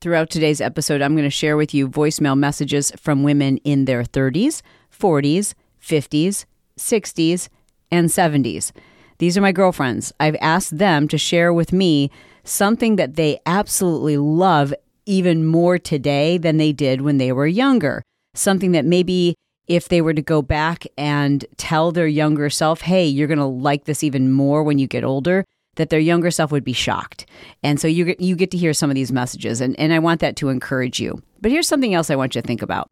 Throughout 0.00 0.30
today's 0.30 0.60
episode, 0.60 1.00
I'm 1.00 1.14
going 1.14 1.24
to 1.24 1.30
share 1.30 1.56
with 1.56 1.72
you 1.72 1.88
voicemail 1.88 2.36
messages 2.36 2.92
from 2.98 3.22
women 3.22 3.58
in 3.58 3.86
their 3.86 4.02
30s, 4.02 4.60
40s, 4.92 5.54
50s, 5.82 6.44
60s, 6.78 7.48
and 7.90 8.08
70s. 8.08 8.72
These 9.18 9.38
are 9.38 9.40
my 9.40 9.52
girlfriends. 9.52 10.12
I've 10.20 10.36
asked 10.40 10.76
them 10.76 11.08
to 11.08 11.16
share 11.16 11.52
with 11.52 11.72
me 11.72 12.10
something 12.42 12.96
that 12.96 13.16
they 13.16 13.38
absolutely 13.46 14.18
love 14.18 14.74
even 15.06 15.46
more 15.46 15.78
today 15.78 16.36
than 16.38 16.56
they 16.56 16.72
did 16.72 17.00
when 17.00 17.18
they 17.18 17.32
were 17.32 17.46
younger. 17.46 18.02
Something 18.34 18.72
that 18.72 18.84
maybe 18.84 19.34
if 19.66 19.88
they 19.88 20.00
were 20.00 20.14
to 20.14 20.22
go 20.22 20.42
back 20.42 20.86
and 20.98 21.44
tell 21.56 21.90
their 21.90 22.06
younger 22.06 22.50
self, 22.50 22.82
hey, 22.82 23.06
you're 23.06 23.28
going 23.28 23.38
to 23.38 23.44
like 23.44 23.84
this 23.84 24.04
even 24.04 24.30
more 24.30 24.62
when 24.62 24.78
you 24.78 24.86
get 24.86 25.04
older, 25.04 25.44
that 25.76 25.90
their 25.90 26.00
younger 26.00 26.30
self 26.30 26.52
would 26.52 26.64
be 26.64 26.72
shocked. 26.72 27.26
And 27.62 27.80
so 27.80 27.88
you 27.88 28.04
get, 28.04 28.20
you 28.20 28.36
get 28.36 28.50
to 28.52 28.58
hear 28.58 28.74
some 28.74 28.90
of 28.90 28.94
these 28.94 29.12
messages, 29.12 29.60
and, 29.60 29.78
and 29.78 29.92
I 29.92 29.98
want 29.98 30.20
that 30.20 30.36
to 30.36 30.50
encourage 30.50 31.00
you. 31.00 31.22
But 31.40 31.50
here's 31.50 31.68
something 31.68 31.94
else 31.94 32.10
I 32.10 32.16
want 32.16 32.34
you 32.34 32.42
to 32.42 32.46
think 32.46 32.62
about. 32.62 32.88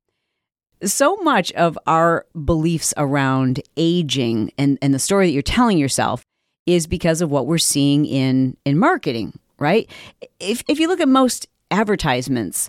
So 0.83 1.17
much 1.17 1.53
of 1.53 1.79
our 1.87 2.27
beliefs 2.45 2.93
around 2.97 3.61
aging 3.77 4.51
and, 4.59 4.79
and 4.83 4.93
the 4.93 4.99
story 4.99 5.27
that 5.27 5.33
you're 5.33 5.43
telling 5.43 5.79
yourself 5.79 6.25
is 6.67 6.87
because 6.87 7.21
of 7.21 7.31
what 7.31 7.47
we're 7.47 7.59
seeing 7.59 8.05
in, 8.05 8.57
in 8.65 8.79
marketing, 8.79 9.39
right? 9.59 9.89
If, 10.41 10.65
if 10.67 10.81
you 10.81 10.89
look 10.89 11.01
at 11.01 11.09
most 11.09 11.47
advertisements, 11.71 12.69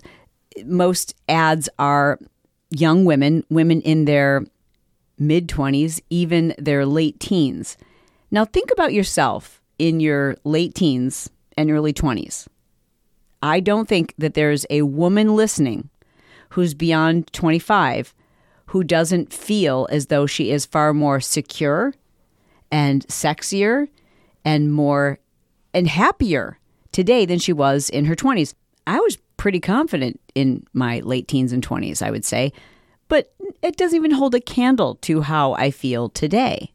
most 0.64 1.14
ads 1.28 1.68
are 1.78 2.20
young 2.70 3.04
women, 3.04 3.44
women 3.50 3.80
in 3.82 4.04
their 4.04 4.44
mid 5.18 5.48
20s, 5.48 6.00
even 6.10 6.54
their 6.58 6.84
late 6.86 7.20
teens. 7.20 7.76
Now, 8.30 8.44
think 8.44 8.70
about 8.72 8.92
yourself 8.92 9.60
in 9.78 10.00
your 10.00 10.36
late 10.44 10.74
teens 10.74 11.30
and 11.56 11.70
early 11.70 11.92
20s. 11.92 12.48
I 13.42 13.60
don't 13.60 13.88
think 13.88 14.14
that 14.18 14.34
there's 14.34 14.66
a 14.70 14.82
woman 14.82 15.36
listening 15.36 15.90
who's 16.50 16.74
beyond 16.74 17.32
25 17.32 18.14
who 18.66 18.82
doesn't 18.82 19.32
feel 19.32 19.86
as 19.90 20.06
though 20.06 20.26
she 20.26 20.50
is 20.50 20.66
far 20.66 20.94
more 20.94 21.20
secure 21.20 21.94
and 22.70 23.06
sexier 23.06 23.88
and 24.44 24.72
more 24.72 25.18
and 25.72 25.86
happier 25.88 26.58
today 26.90 27.26
than 27.26 27.38
she 27.38 27.52
was 27.52 27.90
in 27.90 28.06
her 28.06 28.16
20s. 28.16 28.54
I 28.86 28.98
was 29.00 29.18
pretty 29.44 29.60
confident 29.60 30.18
in 30.34 30.66
my 30.72 31.00
late 31.00 31.28
teens 31.28 31.52
and 31.52 31.62
20s, 31.62 32.00
I 32.00 32.10
would 32.10 32.24
say, 32.24 32.50
but 33.08 33.34
it 33.60 33.76
doesn't 33.76 33.94
even 33.94 34.12
hold 34.12 34.34
a 34.34 34.40
candle 34.40 34.94
to 35.02 35.20
how 35.20 35.52
I 35.52 35.70
feel 35.70 36.08
today. 36.08 36.72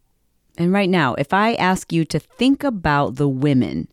And 0.56 0.72
right 0.72 0.88
now, 0.88 1.16
if 1.16 1.34
I 1.34 1.56
ask 1.56 1.92
you 1.92 2.06
to 2.06 2.20
think 2.20 2.64
about 2.64 3.16
the 3.16 3.28
women 3.28 3.88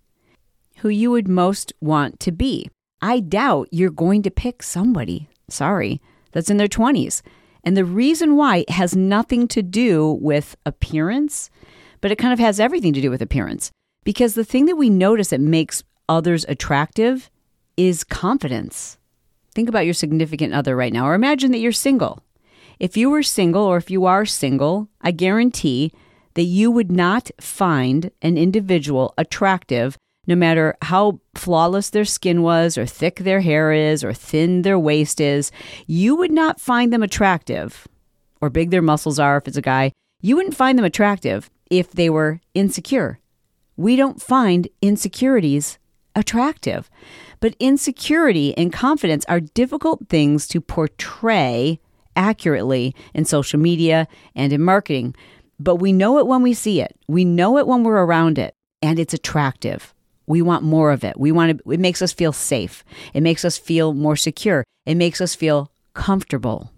who 0.80 0.90
you 0.90 1.10
would 1.10 1.26
most 1.26 1.72
want 1.80 2.20
to 2.20 2.30
be, 2.30 2.68
I 3.00 3.20
doubt 3.20 3.68
you're 3.70 3.88
going 3.88 4.22
to 4.24 4.30
pick 4.30 4.62
somebody, 4.62 5.30
sorry, 5.48 6.02
that's 6.32 6.50
in 6.50 6.58
their 6.58 6.68
20s. 6.68 7.22
And 7.64 7.78
the 7.78 7.84
reason 7.86 8.36
why 8.36 8.66
has 8.68 8.94
nothing 8.94 9.48
to 9.48 9.62
do 9.62 10.18
with 10.20 10.54
appearance, 10.66 11.48
but 12.02 12.12
it 12.12 12.18
kind 12.18 12.34
of 12.34 12.40
has 12.40 12.60
everything 12.60 12.92
to 12.92 13.00
do 13.00 13.08
with 13.10 13.22
appearance. 13.22 13.70
Because 14.04 14.34
the 14.34 14.44
thing 14.44 14.66
that 14.66 14.76
we 14.76 14.90
notice 14.90 15.30
that 15.30 15.40
makes 15.40 15.82
others 16.10 16.44
attractive 16.46 17.30
is 17.76 18.04
confidence. 18.04 18.98
Think 19.54 19.68
about 19.68 19.84
your 19.84 19.94
significant 19.94 20.54
other 20.54 20.76
right 20.76 20.92
now, 20.92 21.06
or 21.06 21.14
imagine 21.14 21.50
that 21.52 21.58
you're 21.58 21.72
single. 21.72 22.22
If 22.78 22.96
you 22.96 23.08
were 23.10 23.22
single, 23.22 23.62
or 23.62 23.76
if 23.76 23.90
you 23.90 24.04
are 24.04 24.26
single, 24.26 24.88
I 25.00 25.10
guarantee 25.10 25.92
that 26.34 26.42
you 26.42 26.70
would 26.70 26.92
not 26.92 27.30
find 27.40 28.10
an 28.20 28.36
individual 28.36 29.14
attractive 29.16 29.96
no 30.26 30.34
matter 30.34 30.76
how 30.82 31.20
flawless 31.34 31.90
their 31.90 32.04
skin 32.04 32.42
was, 32.42 32.76
or 32.76 32.84
thick 32.84 33.20
their 33.20 33.40
hair 33.40 33.72
is, 33.72 34.02
or 34.02 34.12
thin 34.12 34.62
their 34.62 34.78
waist 34.78 35.20
is. 35.20 35.52
You 35.86 36.16
would 36.16 36.32
not 36.32 36.60
find 36.60 36.92
them 36.92 37.02
attractive, 37.02 37.86
or 38.40 38.50
big 38.50 38.70
their 38.70 38.82
muscles 38.82 39.18
are 39.18 39.36
if 39.36 39.46
it's 39.46 39.56
a 39.56 39.62
guy. 39.62 39.92
You 40.20 40.36
wouldn't 40.36 40.56
find 40.56 40.76
them 40.76 40.84
attractive 40.84 41.48
if 41.70 41.92
they 41.92 42.10
were 42.10 42.40
insecure. 42.54 43.20
We 43.76 43.94
don't 43.94 44.20
find 44.20 44.68
insecurities 44.82 45.78
attractive. 46.16 46.90
But 47.40 47.56
insecurity 47.60 48.56
and 48.56 48.72
confidence 48.72 49.24
are 49.28 49.40
difficult 49.40 50.08
things 50.08 50.46
to 50.48 50.60
portray 50.60 51.80
accurately 52.16 52.94
in 53.14 53.24
social 53.24 53.60
media 53.60 54.08
and 54.34 54.52
in 54.52 54.62
marketing. 54.62 55.14
But 55.60 55.76
we 55.76 55.92
know 55.92 56.18
it 56.18 56.26
when 56.26 56.42
we 56.42 56.54
see 56.54 56.80
it, 56.80 56.96
we 57.06 57.24
know 57.24 57.58
it 57.58 57.66
when 57.66 57.84
we're 57.84 58.04
around 58.04 58.38
it, 58.38 58.54
and 58.82 58.98
it's 58.98 59.14
attractive. 59.14 59.94
We 60.26 60.42
want 60.42 60.64
more 60.64 60.90
of 60.90 61.04
it. 61.04 61.18
We 61.18 61.30
want 61.30 61.58
to, 61.58 61.70
it 61.70 61.80
makes 61.80 62.02
us 62.02 62.12
feel 62.12 62.32
safe. 62.32 62.84
It 63.14 63.22
makes 63.22 63.44
us 63.44 63.56
feel 63.56 63.94
more 63.94 64.16
secure. 64.16 64.64
It 64.84 64.96
makes 64.96 65.20
us 65.20 65.34
feel 65.34 65.70
comfortable. 65.94 66.72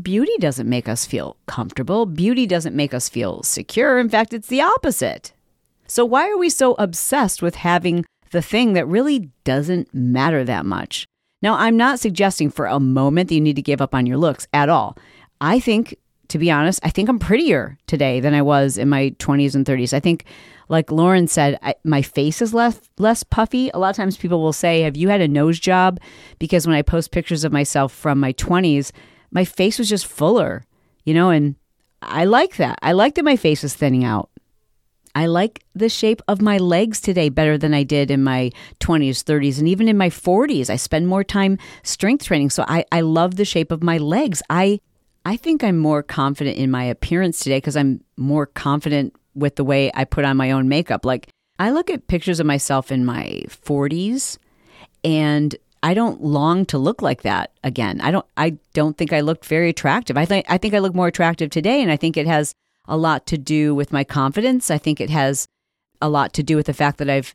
Beauty 0.00 0.36
doesn't 0.38 0.68
make 0.68 0.88
us 0.88 1.06
feel 1.06 1.36
comfortable. 1.46 2.06
Beauty 2.06 2.46
doesn't 2.46 2.76
make 2.76 2.94
us 2.94 3.08
feel 3.08 3.42
secure. 3.42 3.98
In 3.98 4.08
fact, 4.08 4.32
it's 4.32 4.48
the 4.48 4.60
opposite. 4.60 5.32
So, 5.86 6.04
why 6.04 6.30
are 6.30 6.38
we 6.38 6.50
so 6.50 6.74
obsessed 6.74 7.42
with 7.42 7.56
having 7.56 8.04
the 8.30 8.42
thing 8.42 8.74
that 8.74 8.86
really 8.86 9.30
doesn't 9.44 9.92
matter 9.94 10.44
that 10.44 10.64
much. 10.66 11.06
Now, 11.42 11.54
I'm 11.54 11.76
not 11.76 12.00
suggesting 12.00 12.50
for 12.50 12.66
a 12.66 12.80
moment 12.80 13.28
that 13.28 13.34
you 13.34 13.40
need 13.40 13.56
to 13.56 13.62
give 13.62 13.80
up 13.80 13.94
on 13.94 14.06
your 14.06 14.18
looks 14.18 14.46
at 14.52 14.68
all. 14.68 14.96
I 15.40 15.58
think, 15.58 15.96
to 16.28 16.38
be 16.38 16.50
honest, 16.50 16.80
I 16.82 16.90
think 16.90 17.08
I'm 17.08 17.18
prettier 17.18 17.78
today 17.86 18.20
than 18.20 18.34
I 18.34 18.42
was 18.42 18.76
in 18.76 18.88
my 18.88 19.10
20s 19.18 19.54
and 19.54 19.64
30s. 19.64 19.94
I 19.94 20.00
think, 20.00 20.26
like 20.68 20.92
Lauren 20.92 21.26
said, 21.26 21.58
I, 21.62 21.74
my 21.82 22.02
face 22.02 22.40
is 22.42 22.54
less 22.54 22.78
less 22.98 23.24
puffy. 23.24 23.70
A 23.72 23.78
lot 23.78 23.90
of 23.90 23.96
times 23.96 24.16
people 24.16 24.40
will 24.40 24.52
say, 24.52 24.82
"Have 24.82 24.96
you 24.96 25.08
had 25.08 25.20
a 25.20 25.26
nose 25.26 25.58
job?" 25.58 25.98
Because 26.38 26.66
when 26.66 26.76
I 26.76 26.82
post 26.82 27.10
pictures 27.10 27.42
of 27.42 27.52
myself 27.52 27.92
from 27.92 28.20
my 28.20 28.32
20s, 28.34 28.92
my 29.32 29.44
face 29.44 29.78
was 29.78 29.88
just 29.88 30.06
fuller, 30.06 30.64
you 31.04 31.12
know, 31.14 31.30
and 31.30 31.56
I 32.02 32.24
like 32.24 32.56
that. 32.56 32.78
I 32.82 32.92
like 32.92 33.16
that 33.16 33.24
my 33.24 33.36
face 33.36 33.64
is 33.64 33.74
thinning 33.74 34.04
out. 34.04 34.30
I 35.14 35.26
like 35.26 35.64
the 35.74 35.88
shape 35.88 36.22
of 36.28 36.40
my 36.40 36.58
legs 36.58 37.00
today 37.00 37.28
better 37.28 37.58
than 37.58 37.74
I 37.74 37.82
did 37.82 38.10
in 38.10 38.22
my 38.22 38.52
20s, 38.80 39.24
30s, 39.24 39.58
and 39.58 39.68
even 39.68 39.88
in 39.88 39.96
my 39.96 40.08
40s. 40.08 40.70
I 40.70 40.76
spend 40.76 41.08
more 41.08 41.24
time 41.24 41.58
strength 41.82 42.24
training. 42.24 42.50
So 42.50 42.64
I, 42.68 42.84
I 42.92 43.00
love 43.00 43.36
the 43.36 43.44
shape 43.44 43.72
of 43.72 43.82
my 43.82 43.98
legs. 43.98 44.42
I 44.48 44.80
I 45.24 45.36
think 45.36 45.62
I'm 45.62 45.76
more 45.76 46.02
confident 46.02 46.56
in 46.56 46.70
my 46.70 46.84
appearance 46.84 47.40
today 47.40 47.58
because 47.58 47.76
I'm 47.76 48.02
more 48.16 48.46
confident 48.46 49.14
with 49.34 49.56
the 49.56 49.64
way 49.64 49.90
I 49.94 50.04
put 50.04 50.24
on 50.24 50.36
my 50.36 50.50
own 50.50 50.68
makeup. 50.68 51.04
Like 51.04 51.28
I 51.58 51.70
look 51.70 51.90
at 51.90 52.06
pictures 52.06 52.40
of 52.40 52.46
myself 52.46 52.90
in 52.90 53.04
my 53.04 53.42
40s 53.48 54.38
and 55.04 55.54
I 55.82 55.94
don't 55.94 56.22
long 56.22 56.66
to 56.66 56.78
look 56.78 57.02
like 57.02 57.22
that 57.22 57.52
again. 57.64 58.00
I 58.00 58.10
don't 58.10 58.26
I 58.36 58.56
don't 58.72 58.96
think 58.96 59.12
I 59.12 59.20
looked 59.20 59.44
very 59.44 59.70
attractive. 59.70 60.16
I 60.16 60.24
think 60.24 60.46
I 60.48 60.58
think 60.58 60.74
I 60.74 60.78
look 60.78 60.94
more 60.94 61.08
attractive 61.08 61.50
today 61.50 61.82
and 61.82 61.90
I 61.90 61.96
think 61.96 62.16
it 62.16 62.26
has 62.26 62.54
a 62.90 62.96
lot 62.96 63.26
to 63.28 63.38
do 63.38 63.74
with 63.74 63.92
my 63.92 64.04
confidence. 64.04 64.70
I 64.70 64.76
think 64.76 65.00
it 65.00 65.08
has 65.10 65.46
a 66.02 66.08
lot 66.08 66.32
to 66.34 66.42
do 66.42 66.56
with 66.56 66.66
the 66.66 66.74
fact 66.74 66.98
that 66.98 67.08
I've, 67.08 67.34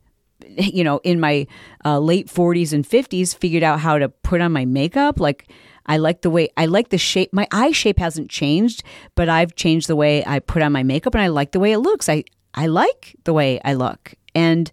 you 0.57 0.83
know, 0.83 0.99
in 1.03 1.19
my 1.19 1.47
uh, 1.83 1.97
late 1.97 2.27
40s 2.27 2.73
and 2.73 2.87
50s, 2.87 3.35
figured 3.35 3.63
out 3.63 3.79
how 3.79 3.97
to 3.97 4.09
put 4.09 4.41
on 4.41 4.51
my 4.51 4.65
makeup. 4.65 5.19
Like, 5.19 5.49
I 5.87 5.97
like 5.97 6.21
the 6.21 6.29
way, 6.29 6.49
I 6.57 6.65
like 6.65 6.89
the 6.89 6.97
shape. 6.97 7.31
My 7.31 7.47
eye 7.51 7.71
shape 7.71 7.99
hasn't 7.99 8.29
changed, 8.29 8.83
but 9.15 9.29
I've 9.29 9.55
changed 9.55 9.87
the 9.87 9.95
way 9.95 10.23
I 10.25 10.39
put 10.39 10.61
on 10.61 10.71
my 10.71 10.83
makeup 10.83 11.15
and 11.15 11.21
I 11.21 11.27
like 11.27 11.51
the 11.51 11.59
way 11.59 11.71
it 11.71 11.79
looks. 11.79 12.09
I, 12.09 12.23
I 12.53 12.67
like 12.67 13.15
the 13.23 13.33
way 13.33 13.61
I 13.63 13.73
look. 13.73 14.13
And 14.33 14.71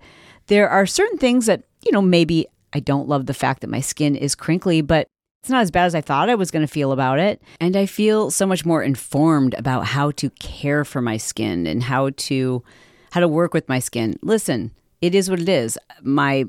there 0.48 0.68
are 0.68 0.86
certain 0.86 1.18
things 1.18 1.46
that, 1.46 1.62
you 1.84 1.92
know, 1.92 2.02
maybe 2.02 2.46
I 2.72 2.80
don't 2.80 3.08
love 3.08 3.26
the 3.26 3.34
fact 3.34 3.60
that 3.60 3.70
my 3.70 3.80
skin 3.80 4.16
is 4.16 4.34
crinkly, 4.34 4.80
but 4.80 5.06
it's 5.42 5.50
not 5.50 5.62
as 5.62 5.72
bad 5.72 5.86
as 5.86 5.94
I 5.96 6.00
thought 6.00 6.30
I 6.30 6.36
was 6.36 6.52
going 6.52 6.64
to 6.64 6.72
feel 6.72 6.92
about 6.92 7.18
it. 7.18 7.42
And 7.60 7.74
I 7.74 7.84
feel 7.86 8.30
so 8.30 8.46
much 8.46 8.64
more 8.64 8.80
informed 8.80 9.54
about 9.54 9.86
how 9.86 10.12
to 10.12 10.30
care 10.30 10.84
for 10.84 11.02
my 11.02 11.16
skin 11.16 11.66
and 11.66 11.82
how 11.82 12.10
to 12.10 12.62
how 13.10 13.20
to 13.20 13.26
work 13.26 13.52
with 13.52 13.68
my 13.68 13.80
skin. 13.80 14.16
Listen, 14.22 14.70
it 15.00 15.16
is 15.16 15.28
what 15.28 15.40
it 15.40 15.48
is. 15.48 15.76
My 16.00 16.44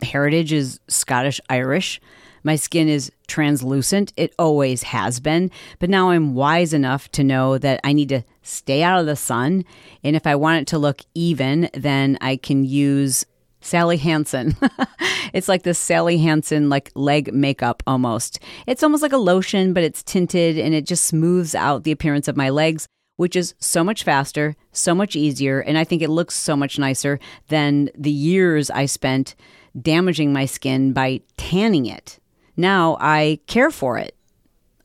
heritage 0.00 0.52
is 0.52 0.78
Scottish 0.86 1.40
Irish. 1.50 2.00
My 2.44 2.54
skin 2.54 2.88
is 2.88 3.10
translucent. 3.26 4.12
It 4.16 4.32
always 4.38 4.84
has 4.84 5.18
been. 5.18 5.50
But 5.80 5.90
now 5.90 6.10
I'm 6.10 6.34
wise 6.34 6.72
enough 6.72 7.10
to 7.12 7.24
know 7.24 7.58
that 7.58 7.80
I 7.82 7.92
need 7.92 8.10
to 8.10 8.22
stay 8.42 8.84
out 8.84 9.00
of 9.00 9.06
the 9.06 9.16
sun. 9.16 9.64
And 10.04 10.14
if 10.14 10.24
I 10.24 10.36
want 10.36 10.62
it 10.62 10.66
to 10.68 10.78
look 10.78 11.00
even, 11.14 11.68
then 11.74 12.16
I 12.20 12.36
can 12.36 12.64
use 12.64 13.26
Sally 13.66 13.96
Hansen. 13.96 14.56
it's 15.32 15.48
like 15.48 15.64
this 15.64 15.78
Sally 15.78 16.18
Hansen 16.18 16.68
like 16.68 16.92
leg 16.94 17.34
makeup 17.34 17.82
almost. 17.86 18.38
It's 18.66 18.82
almost 18.82 19.02
like 19.02 19.12
a 19.12 19.18
lotion, 19.18 19.72
but 19.72 19.82
it's 19.82 20.04
tinted 20.04 20.56
and 20.56 20.72
it 20.72 20.86
just 20.86 21.04
smooths 21.04 21.54
out 21.54 21.82
the 21.82 21.90
appearance 21.90 22.28
of 22.28 22.36
my 22.36 22.48
legs, 22.48 22.86
which 23.16 23.34
is 23.34 23.54
so 23.58 23.82
much 23.82 24.04
faster, 24.04 24.54
so 24.70 24.94
much 24.94 25.16
easier, 25.16 25.60
and 25.60 25.76
I 25.76 25.84
think 25.84 26.00
it 26.00 26.10
looks 26.10 26.36
so 26.36 26.56
much 26.56 26.78
nicer 26.78 27.18
than 27.48 27.90
the 27.98 28.10
years 28.10 28.70
I 28.70 28.86
spent 28.86 29.34
damaging 29.80 30.32
my 30.32 30.46
skin 30.46 30.92
by 30.92 31.22
tanning 31.36 31.86
it. 31.86 32.20
Now 32.56 32.96
I 33.00 33.40
care 33.46 33.72
for 33.72 33.98
it. 33.98 34.14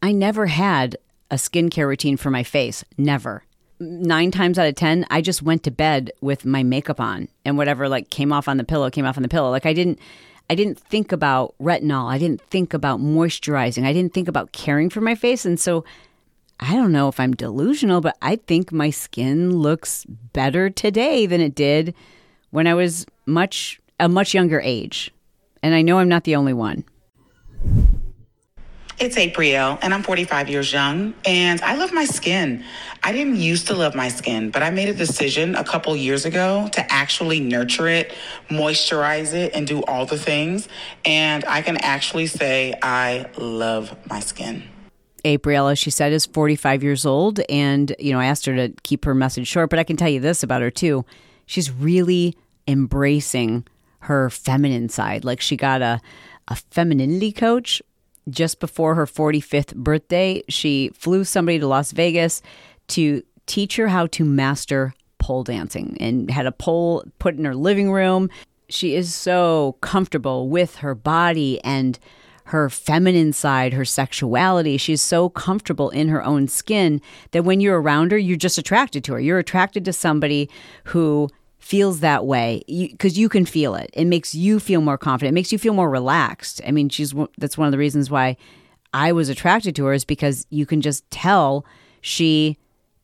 I 0.02 0.12
never 0.12 0.48
had 0.48 0.98
a 1.30 1.36
skincare 1.36 1.88
routine 1.88 2.18
for 2.18 2.32
my 2.32 2.44
face, 2.44 2.84
never 2.98 3.44
nine 3.82 4.32
times 4.32 4.60
out 4.60 4.68
of 4.68 4.76
10, 4.76 5.06
I 5.10 5.22
just 5.22 5.42
went 5.42 5.64
to 5.64 5.72
bed 5.72 6.12
with 6.22 6.46
my 6.46 6.64
makeup 6.64 7.00
on 7.00 7.28
and 7.44 7.58
whatever 7.58 7.90
like 7.90 8.10
came 8.10 8.32
off 8.32 8.48
on 8.48 8.58
the 8.58 8.64
pillow, 8.64 8.90
came 8.90 9.06
off 9.06 9.18
on 9.18 9.24
the 9.24 9.30
pillow. 9.30 9.50
Like 9.50 9.66
I 9.66 9.74
didn't, 9.74 10.00
I 10.50 10.56
didn't 10.56 10.80
think 10.80 11.12
about 11.12 11.56
retinol. 11.60 12.10
I 12.10 12.18
didn't 12.18 12.42
think 12.42 12.74
about 12.74 13.00
moisturizing. 13.00 13.86
I 13.86 13.94
didn't 13.94 14.14
think 14.14 14.28
about 14.28 14.52
caring 14.52 14.90
for 14.90 15.02
my 15.02 15.16
face. 15.16 15.46
And 15.46 15.60
so 15.60 15.84
I 16.60 16.76
don't 16.76 16.92
know 16.92 17.08
if 17.08 17.20
I'm 17.20 17.34
delusional, 17.34 18.02
but 18.02 18.18
I 18.22 18.36
think 18.36 18.72
my 18.72 18.92
skin 18.92 19.58
looks 19.58 20.06
better 20.06 20.70
today 20.70 21.26
than 21.26 21.42
it 21.42 21.56
did 21.56 21.96
when 22.52 22.68
I 22.68 22.76
was 22.76 23.06
much 23.26 23.82
a 24.00 24.08
much 24.08 24.34
younger 24.34 24.62
age. 24.62 25.12
And 25.64 25.74
I 25.74 25.82
know 25.82 26.00
I'm 26.00 26.10
not 26.10 26.24
the 26.24 26.36
only 26.36 26.54
one. 26.54 26.84
It's 29.02 29.18
April, 29.18 29.80
and 29.82 29.96
I'm 29.96 30.04
45 30.04 30.48
years 30.48 30.72
young, 30.72 31.16
and 31.26 31.60
I 31.64 31.74
love 31.74 31.92
my 31.92 32.06
skin. 32.06 32.64
I 33.02 33.12
didn't 33.12 33.38
used 33.38 33.66
to 33.66 33.74
love 33.74 33.96
my 33.96 34.10
skin, 34.10 34.52
but 34.52 34.62
I 34.62 34.70
made 34.70 34.90
a 34.90 34.94
decision 34.94 35.56
a 35.56 35.64
couple 35.64 35.96
years 35.96 36.24
ago 36.24 36.70
to 36.74 36.94
actually 36.94 37.40
nurture 37.40 37.88
it, 37.88 38.14
moisturize 38.50 39.34
it, 39.34 39.56
and 39.56 39.66
do 39.66 39.82
all 39.86 40.06
the 40.06 40.20
things. 40.20 40.70
And 41.04 41.44
I 41.46 41.64
can 41.64 41.78
actually 41.78 42.28
say 42.28 42.76
I 42.84 43.26
love 43.40 43.98
my 44.08 44.20
skin. 44.20 44.62
April, 45.26 45.70
as 45.70 45.80
she 45.80 45.90
said, 45.90 46.14
is 46.14 46.28
45 46.28 46.84
years 46.84 47.04
old. 47.04 47.40
And, 47.50 47.96
you 47.98 48.14
know, 48.14 48.20
I 48.20 48.26
asked 48.26 48.46
her 48.46 48.56
to 48.56 48.72
keep 48.84 49.06
her 49.06 49.16
message 49.16 49.48
short, 49.48 49.72
but 49.72 49.80
I 49.80 49.84
can 49.84 49.98
tell 49.98 50.10
you 50.10 50.20
this 50.20 50.44
about 50.44 50.62
her 50.62 50.70
too. 50.70 51.06
She's 51.48 51.72
really 51.72 52.38
embracing 52.68 53.66
her 54.02 54.30
feminine 54.30 54.90
side. 54.90 55.26
Like 55.26 55.42
she 55.42 55.58
got 55.58 55.82
a, 55.82 56.00
a 56.48 56.56
femininity 56.56 57.32
coach 57.32 57.82
just 58.30 58.60
before 58.60 58.96
her 58.96 59.06
45th 59.06 59.76
birthday, 59.76 60.44
she 60.48 60.92
flew 60.94 61.24
somebody 61.24 61.60
to 61.60 61.68
Las 61.68 61.92
Vegas 61.92 62.42
to 62.90 63.24
teach 63.46 63.76
her 63.76 63.88
how 63.88 64.08
to 64.08 64.24
master 64.24 64.94
pole 65.18 65.44
dancing 65.44 65.98
and 66.00 66.30
had 66.32 66.46
a 66.46 66.52
pole 66.52 67.04
put 67.20 67.36
in 67.36 67.46
her 67.46 67.56
living 67.56 67.92
room. 67.92 68.30
She 68.70 68.96
is 68.96 69.14
so 69.14 69.78
comfortable 69.82 70.50
with 70.50 70.78
her 70.78 70.96
body 70.96 71.62
and 71.64 72.00
her 72.46 72.70
feminine 72.70 73.32
side, 73.34 73.74
her 73.74 73.86
sexuality. 73.86 74.78
She's 74.78 75.02
so 75.02 75.30
comfortable 75.30 75.90
in 75.90 76.10
her 76.10 76.24
own 76.24 76.48
skin 76.48 77.02
that 77.32 77.46
when 77.46 77.62
you're 77.62 77.82
around 77.82 78.12
her, 78.12 78.18
you're 78.18 78.36
just 78.38 78.58
attracted 78.58 79.04
to 79.06 79.14
her. 79.14 79.20
You're 79.20 79.40
attracted 79.40 79.86
to 79.86 79.94
somebody 79.94 80.50
who 80.86 81.30
feels 81.62 82.00
that 82.02 82.26
way 82.26 82.64
because 82.68 83.18
you, 83.18 83.24
you, 83.24 83.30
can 83.30 83.46
feel 83.46 83.76
it. 83.76 83.90
It 83.94 84.06
makes 84.06 84.36
you 84.36 84.60
feel 84.60 84.82
more 84.82 84.98
confident. 84.98 85.34
It 85.34 85.36
makes 85.36 85.52
you 85.52 85.58
feel 85.58 85.74
more 85.74 85.90
relaxed. 85.90 86.60
I 86.68 86.72
mean, 86.72 86.90
she's 86.90 87.14
that's 87.38 87.58
one 87.58 87.68
of 87.68 87.72
the 87.72 87.78
reasons 87.78 88.10
why 88.10 88.36
I 88.94 89.12
was 89.14 89.30
attracted 89.30 89.76
to 89.78 89.86
her 89.86 89.94
is 89.94 90.04
because 90.04 90.46
you 90.50 90.66
can 90.66 90.82
just 90.82 91.10
tell 91.12 91.66
she 92.02 92.58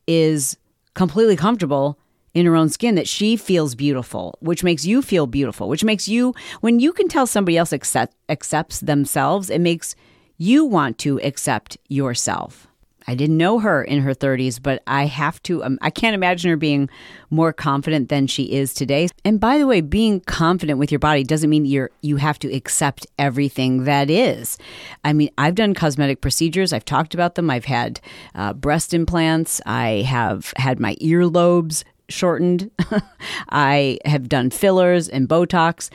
is 0.06 0.56
completely 0.94 1.36
comfortable 1.36 1.98
in 2.34 2.46
her 2.46 2.56
own 2.56 2.68
skin 2.68 2.94
that 2.96 3.08
she 3.08 3.36
feels 3.36 3.74
beautiful, 3.74 4.36
which 4.40 4.62
makes 4.62 4.84
you 4.84 5.02
feel 5.02 5.26
beautiful, 5.26 5.68
which 5.68 5.84
makes 5.84 6.08
you 6.08 6.34
when 6.60 6.78
you 6.78 6.92
can 6.92 7.08
tell 7.08 7.26
somebody 7.26 7.56
else 7.56 7.72
accept, 7.72 8.14
accepts 8.28 8.80
themselves, 8.80 9.50
it 9.50 9.60
makes 9.60 9.94
you 10.36 10.64
want 10.64 10.98
to 10.98 11.20
accept 11.20 11.78
yourself. 11.88 12.67
I 13.08 13.14
didn't 13.14 13.38
know 13.38 13.58
her 13.58 13.82
in 13.82 14.02
her 14.02 14.14
30s, 14.14 14.62
but 14.62 14.82
I 14.86 15.06
have 15.06 15.42
to, 15.44 15.64
um, 15.64 15.78
I 15.80 15.88
can't 15.88 16.14
imagine 16.14 16.50
her 16.50 16.58
being 16.58 16.90
more 17.30 17.54
confident 17.54 18.10
than 18.10 18.26
she 18.26 18.52
is 18.52 18.74
today. 18.74 19.08
And 19.24 19.40
by 19.40 19.56
the 19.56 19.66
way, 19.66 19.80
being 19.80 20.20
confident 20.20 20.78
with 20.78 20.92
your 20.92 20.98
body 20.98 21.24
doesn't 21.24 21.48
mean 21.48 21.64
you're, 21.64 21.90
you 22.02 22.18
have 22.18 22.38
to 22.40 22.54
accept 22.54 23.06
everything 23.18 23.84
that 23.84 24.10
is. 24.10 24.58
I 25.04 25.14
mean, 25.14 25.30
I've 25.38 25.54
done 25.54 25.72
cosmetic 25.72 26.20
procedures, 26.20 26.74
I've 26.74 26.84
talked 26.84 27.14
about 27.14 27.34
them. 27.34 27.48
I've 27.48 27.64
had 27.64 27.98
uh, 28.34 28.52
breast 28.52 28.92
implants, 28.92 29.62
I 29.64 30.04
have 30.06 30.52
had 30.58 30.78
my 30.78 30.94
earlobes 30.96 31.84
shortened, 32.10 32.70
I 33.48 33.98
have 34.04 34.28
done 34.28 34.50
fillers 34.50 35.08
and 35.08 35.26
Botox. 35.26 35.88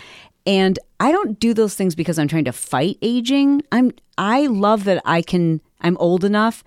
And 0.48 0.80
I 1.00 1.12
don't 1.12 1.40
do 1.40 1.54
those 1.54 1.76
things 1.76 1.94
because 1.94 2.18
I'm 2.18 2.28
trying 2.28 2.46
to 2.46 2.52
fight 2.52 2.98
aging. 3.04 3.62
I'm 3.72 3.92
I 4.18 4.48
love 4.48 4.84
that 4.86 5.02
I 5.06 5.22
can 5.22 5.62
I'm 5.80 5.96
old 5.98 6.24
enough 6.24 6.64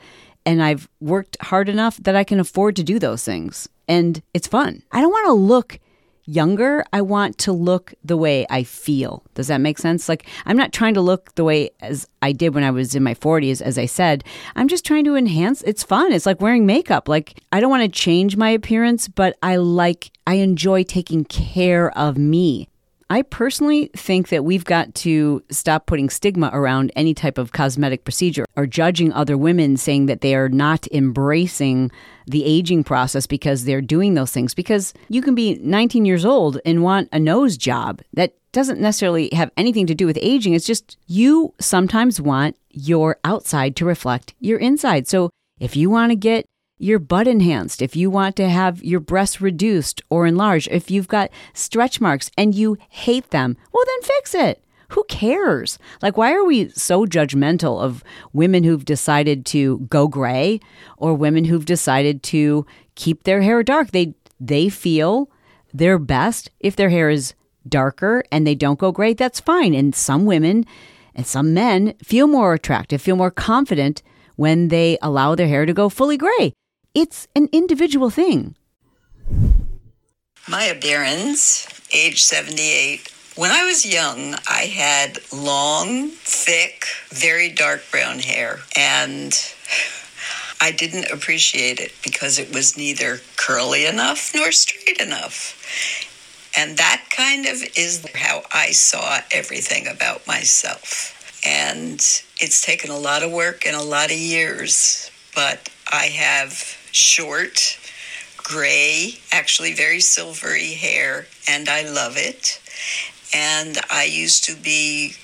and 0.47 0.63
I've 0.63 0.89
worked 1.01 1.37
hard 1.43 1.69
enough 1.69 1.99
that 1.99 2.17
I 2.17 2.25
can 2.25 2.41
afford 2.41 2.77
to 2.77 2.85
do 2.85 2.99
those 2.99 3.25
things. 3.25 3.69
And 3.89 4.23
it's 4.33 4.47
fun. 4.47 4.83
I 4.93 5.01
don't 5.01 5.13
want 5.13 5.27
to 5.27 5.33
look 5.33 5.81
younger. 6.25 6.85
I 6.93 7.03
want 7.03 7.39
to 7.39 7.53
look 7.53 7.95
the 8.05 8.17
way 8.17 8.47
I 8.51 8.63
feel. 8.65 9.23
Does 9.35 9.47
that 9.49 9.61
make 9.61 9.79
sense? 9.79 10.09
Like, 10.09 10.27
I'm 10.45 10.57
not 10.57 10.73
trying 10.73 10.95
to 10.95 11.01
look 11.01 11.35
the 11.35 11.45
way 11.45 11.71
as 11.81 12.07
I 12.23 12.33
did 12.33 12.55
when 12.55 12.65
I 12.65 12.71
was 12.71 12.95
in 12.95 13.03
my 13.03 13.15
40s, 13.15 13.61
as 13.61 13.79
I 13.79 13.87
said. 13.87 14.25
I'm 14.57 14.69
just 14.69 14.85
trying 14.85 15.05
to 15.05 15.15
enhance. 15.15 15.63
It's 15.63 15.83
fun. 15.83 16.13
It's 16.13 16.27
like 16.27 16.41
wearing 16.41 16.67
makeup. 16.67 17.09
Like, 17.09 17.41
I 17.53 17.61
don't 17.61 17.71
want 17.71 17.83
to 17.83 17.89
change 17.89 18.37
my 18.37 18.51
appearance, 18.51 19.09
but 19.09 19.37
I 19.43 19.57
like, 19.57 20.11
I 20.27 20.35
enjoy 20.35 20.83
taking 20.83 21.25
care 21.25 21.97
of 21.97 22.19
me. 22.19 22.69
I 23.09 23.23
personally 23.23 23.91
think 23.95 24.31
that 24.31 24.45
we've 24.45 24.65
got 24.65 24.95
to 24.97 25.43
stop 25.49 25.87
putting 25.87 26.11
stigma 26.11 26.51
around 26.53 26.91
any 26.97 27.15
type 27.15 27.39
of 27.39 27.53
cosmetic 27.53 28.03
procedure 28.03 28.45
or 28.57 28.67
judging 28.67 29.13
other 29.13 29.39
women 29.39 29.77
saying 29.77 30.07
that 30.07 30.23
they 30.23 30.35
are 30.35 30.49
not 30.49 30.89
embracing 30.89 31.93
the 32.27 32.45
aging 32.45 32.83
process 32.83 33.27
because 33.27 33.65
they're 33.65 33.81
doing 33.81 34.15
those 34.15 34.33
things. 34.33 34.55
Because 34.55 34.93
you 35.09 35.23
can 35.23 35.37
be 35.37 35.55
19 35.63 36.05
years 36.05 36.25
old 36.25 36.59
and 36.65 36.83
want 36.83 37.09
a 37.13 37.21
nose 37.21 37.57
job. 37.57 38.03
That 38.15 38.35
doesn't 38.51 38.81
necessarily 38.81 39.29
have 39.33 39.53
anything 39.57 39.87
to 39.87 39.95
do 39.95 40.07
with 40.07 40.19
aging. 40.21 40.55
It's 40.55 40.67
just 40.67 40.97
you 41.07 41.55
sometimes 41.61 42.21
want 42.21 42.57
your 42.71 43.19
outside 43.23 43.77
to 43.77 43.85
reflect 43.85 44.35
your 44.41 44.59
inside. 44.59 45.07
So 45.07 45.31
if 45.61 45.77
you 45.77 45.91
want 45.91 46.11
to 46.11 46.17
get 46.17 46.45
your 46.79 46.99
butt 46.99 47.27
enhanced, 47.27 47.81
if 47.81 47.97
you 47.97 48.11
want 48.11 48.37
to 48.37 48.49
have 48.49 48.85
your 48.85 49.01
breasts 49.01 49.41
reduced 49.41 50.03
or 50.11 50.27
enlarged, 50.27 50.69
if 50.71 50.91
you've 50.91 51.09
got 51.09 51.31
stretch 51.55 52.01
marks 52.01 52.31
and 52.37 52.55
you 52.55 52.77
hate 52.89 53.31
them, 53.31 53.57
well, 53.73 53.85
then 53.87 54.03
fix 54.03 54.35
it. 54.35 54.63
Who 54.91 55.05
cares? 55.09 55.79
Like, 56.01 56.17
why 56.17 56.33
are 56.33 56.45
we 56.45 56.69
so 56.69 57.07
judgmental 57.07 57.83
of 57.83 58.05
women 58.33 58.63
who've 58.63 58.85
decided 58.85 59.45
to 59.47 59.81
go 59.89 60.07
gray 60.07 60.61
or 60.97 61.15
women 61.15 61.45
who've 61.45 61.65
decided 61.65 62.23
to 62.25 62.67
keep 62.95 63.25
their 63.25 63.43
hair 63.43 63.63
dark? 63.63 63.91
They 63.91 64.15
they 64.39 64.69
feel 64.69 65.29
their 65.75 65.99
best 65.99 66.51
if 66.61 66.77
their 66.77 66.91
hair 66.91 67.11
is 67.11 67.35
darker 67.69 68.23
and 68.31 68.47
they 68.47 68.55
don't 68.55 68.79
go 68.79 68.93
gray. 68.93 69.13
That's 69.13 69.41
fine. 69.41 69.75
And 69.75 69.95
some 69.95 70.25
women 70.25 70.65
and 71.15 71.27
some 71.27 71.53
men 71.53 71.95
feel 72.05 72.29
more 72.29 72.55
attractive, 72.55 73.03
feel 73.03 73.17
more 73.17 73.31
confident 73.31 74.03
when 74.37 74.69
they 74.69 74.99
allow 75.03 75.35
their 75.35 75.49
hair 75.49 75.67
to 75.67 75.73
go 75.73 75.89
fully 75.89 76.17
gray. 76.17 76.53
It's 76.97 77.29
an 77.37 77.51
individual 77.53 78.09
thing. 78.09 78.55
Maya 80.49 80.75
Behrens, 80.75 81.69
age 81.93 82.23
78. 82.23 83.13
When 83.37 83.51
I 83.51 83.67
was 83.67 83.85
young, 83.85 84.35
I 84.49 84.63
had 84.63 85.19
long, 85.31 86.09
thick, 86.09 86.87
very 87.11 87.51
dark 87.51 87.83
brown 87.91 88.21
hair, 88.21 88.61
and 88.75 89.39
I 90.63 90.73
didn't 90.73 91.13
appreciate 91.13 91.81
it 91.81 91.93
because 92.03 92.39
it 92.39 92.55
was 92.55 92.79
neither 92.79 93.21
curly 93.37 93.85
enough 93.85 94.33
nor 94.35 94.51
straight 94.51 94.99
enough. 94.99 95.55
And 96.57 96.79
that 96.79 97.09
kind 97.15 97.45
of 97.45 97.63
is 97.77 98.07
how 98.15 98.41
I 98.55 98.71
saw 98.71 99.19
everything 99.31 99.87
about 99.87 100.27
myself. 100.27 101.13
And 101.45 101.97
it's 102.41 102.63
taken 102.65 102.91
a 102.91 102.99
lot 102.99 103.23
of 103.23 103.31
work 103.33 103.67
and 103.67 103.77
a 103.77 103.83
lot 103.83 104.07
of 104.07 104.17
years, 104.17 105.11
but 105.35 105.69
I 105.93 106.07
have 106.07 106.86
short, 106.97 107.79
gray, 108.37 109.19
actually 109.33 109.75
very 109.75 110.01
silvery 110.01 110.73
hair, 110.73 111.27
and 111.49 111.69
I 111.69 111.83
love 111.89 112.17
it. 112.17 112.61
And 113.35 113.79
I 113.91 114.05
used 114.05 114.45
to 114.45 114.57
be 114.57 115.15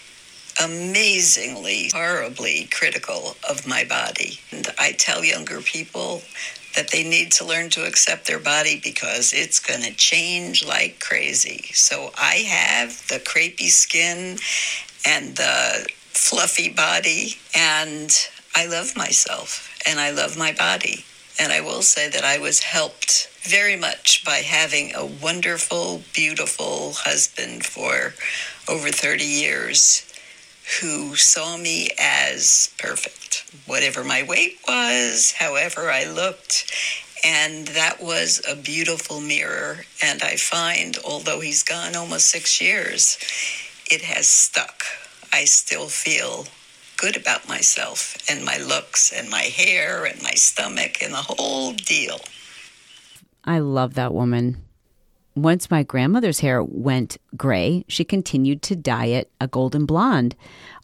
amazingly, 0.62 1.90
horribly 1.94 2.68
critical 2.70 3.36
of 3.48 3.66
my 3.66 3.84
body. 3.84 4.38
And 4.50 4.66
I 4.78 4.92
tell 4.92 5.24
younger 5.24 5.60
people 5.60 6.22
that 6.74 6.90
they 6.90 7.04
need 7.04 7.32
to 7.32 7.44
learn 7.44 7.70
to 7.70 7.86
accept 7.86 8.26
their 8.26 8.38
body 8.38 8.80
because 8.82 9.32
it's 9.32 9.60
going 9.60 9.82
to 9.82 9.94
change 9.94 10.64
like 10.64 11.00
crazy. 11.00 11.64
So 11.72 12.10
I 12.18 12.36
have 12.48 13.06
the 13.08 13.18
crepey 13.18 13.68
skin 13.68 14.38
and 15.06 15.36
the 15.36 15.86
fluffy 16.10 16.72
body, 16.72 17.36
and 17.54 18.10
I 18.54 18.66
love 18.66 18.96
myself 18.96 19.68
and 19.86 19.98
I 19.98 20.10
love 20.10 20.36
my 20.36 20.52
body. 20.52 21.04
And 21.38 21.52
I 21.52 21.60
will 21.60 21.82
say 21.82 22.08
that 22.08 22.24
I 22.24 22.38
was 22.38 22.60
helped 22.60 23.28
very 23.42 23.76
much 23.76 24.24
by 24.24 24.38
having 24.38 24.94
a 24.94 25.04
wonderful, 25.04 26.02
beautiful 26.12 26.92
husband 26.94 27.64
for 27.64 28.14
over 28.68 28.90
30 28.90 29.24
years 29.24 30.06
who 30.80 31.16
saw 31.16 31.56
me 31.56 31.88
as 31.98 32.72
perfect, 32.78 33.44
whatever 33.66 34.04
my 34.04 34.22
weight 34.22 34.58
was, 34.66 35.32
however 35.32 35.90
I 35.90 36.04
looked. 36.04 36.72
And 37.24 37.68
that 37.68 38.02
was 38.02 38.42
a 38.48 38.56
beautiful 38.56 39.20
mirror. 39.20 39.84
And 40.02 40.22
I 40.22 40.36
find, 40.36 40.96
although 41.04 41.40
he's 41.40 41.62
gone 41.62 41.96
almost 41.96 42.28
six 42.28 42.60
years, 42.60 43.18
it 43.90 44.02
has 44.02 44.28
stuck. 44.28 44.84
I 45.32 45.44
still 45.44 45.88
feel 45.88 46.46
good 47.02 47.16
about 47.16 47.48
myself 47.48 48.16
and 48.30 48.44
my 48.44 48.56
looks 48.58 49.12
and 49.12 49.28
my 49.28 49.42
hair 49.42 50.04
and 50.04 50.22
my 50.22 50.30
stomach 50.34 51.02
and 51.02 51.12
the 51.12 51.16
whole 51.16 51.72
deal. 51.72 52.20
I 53.44 53.58
love 53.58 53.94
that 53.94 54.14
woman. 54.14 54.62
once 55.34 55.70
my 55.70 55.82
grandmother's 55.82 56.40
hair 56.40 56.62
went 56.62 57.16
gray, 57.36 57.84
she 57.88 58.04
continued 58.04 58.62
to 58.62 58.76
dye 58.76 59.06
it 59.06 59.32
a 59.40 59.48
golden 59.48 59.84
blonde 59.84 60.36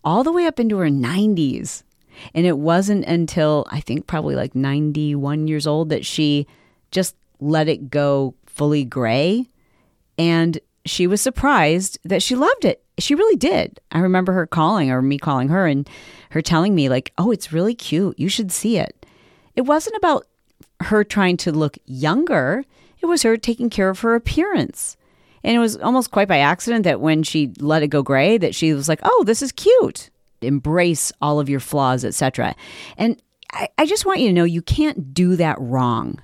all 0.02 0.24
the 0.24 0.32
way 0.32 0.46
up 0.46 0.58
into 0.58 0.78
her 0.78 0.88
90s. 0.88 1.84
And 2.34 2.46
it 2.46 2.58
wasn't 2.58 3.04
until 3.04 3.64
I 3.70 3.80
think 3.80 4.08
probably 4.08 4.34
like 4.34 4.56
91 4.56 5.46
years 5.46 5.66
old 5.68 5.90
that 5.90 6.04
she 6.04 6.48
just 6.90 7.14
let 7.38 7.68
it 7.68 7.90
go 7.90 8.34
fully 8.46 8.84
gray. 8.84 9.46
And 10.16 10.58
she 10.84 11.06
was 11.06 11.20
surprised 11.20 11.98
that 12.04 12.22
she 12.24 12.34
loved 12.34 12.64
it. 12.64 12.82
She 12.98 13.14
really 13.14 13.36
did. 13.36 13.80
I 13.92 14.00
remember 14.00 14.32
her 14.32 14.46
calling 14.46 14.90
or 14.90 15.02
me 15.02 15.18
calling 15.18 15.48
her 15.48 15.66
and 15.66 15.88
her 16.30 16.42
telling 16.42 16.74
me, 16.74 16.88
like, 16.88 17.12
oh, 17.18 17.30
it's 17.30 17.52
really 17.52 17.74
cute. 17.74 18.18
You 18.18 18.28
should 18.28 18.52
see 18.52 18.78
it. 18.78 19.06
It 19.54 19.62
wasn't 19.62 19.96
about 19.96 20.26
her 20.80 21.04
trying 21.04 21.36
to 21.38 21.52
look 21.52 21.78
younger, 21.86 22.64
it 23.00 23.06
was 23.06 23.22
her 23.22 23.36
taking 23.36 23.70
care 23.70 23.88
of 23.88 24.00
her 24.00 24.14
appearance. 24.14 24.96
And 25.44 25.54
it 25.54 25.60
was 25.60 25.76
almost 25.76 26.10
quite 26.10 26.28
by 26.28 26.38
accident 26.38 26.84
that 26.84 27.00
when 27.00 27.22
she 27.22 27.52
let 27.60 27.82
it 27.82 27.88
go 27.88 28.02
gray, 28.02 28.38
that 28.38 28.54
she 28.54 28.74
was 28.74 28.88
like, 28.88 29.00
oh, 29.04 29.24
this 29.24 29.40
is 29.40 29.52
cute. 29.52 30.10
Embrace 30.42 31.12
all 31.22 31.38
of 31.38 31.48
your 31.48 31.60
flaws, 31.60 32.04
etc. 32.04 32.54
And 32.96 33.20
I, 33.52 33.68
I 33.78 33.86
just 33.86 34.04
want 34.04 34.20
you 34.20 34.28
to 34.28 34.32
know 34.32 34.44
you 34.44 34.62
can't 34.62 35.14
do 35.14 35.36
that 35.36 35.56
wrong 35.60 36.20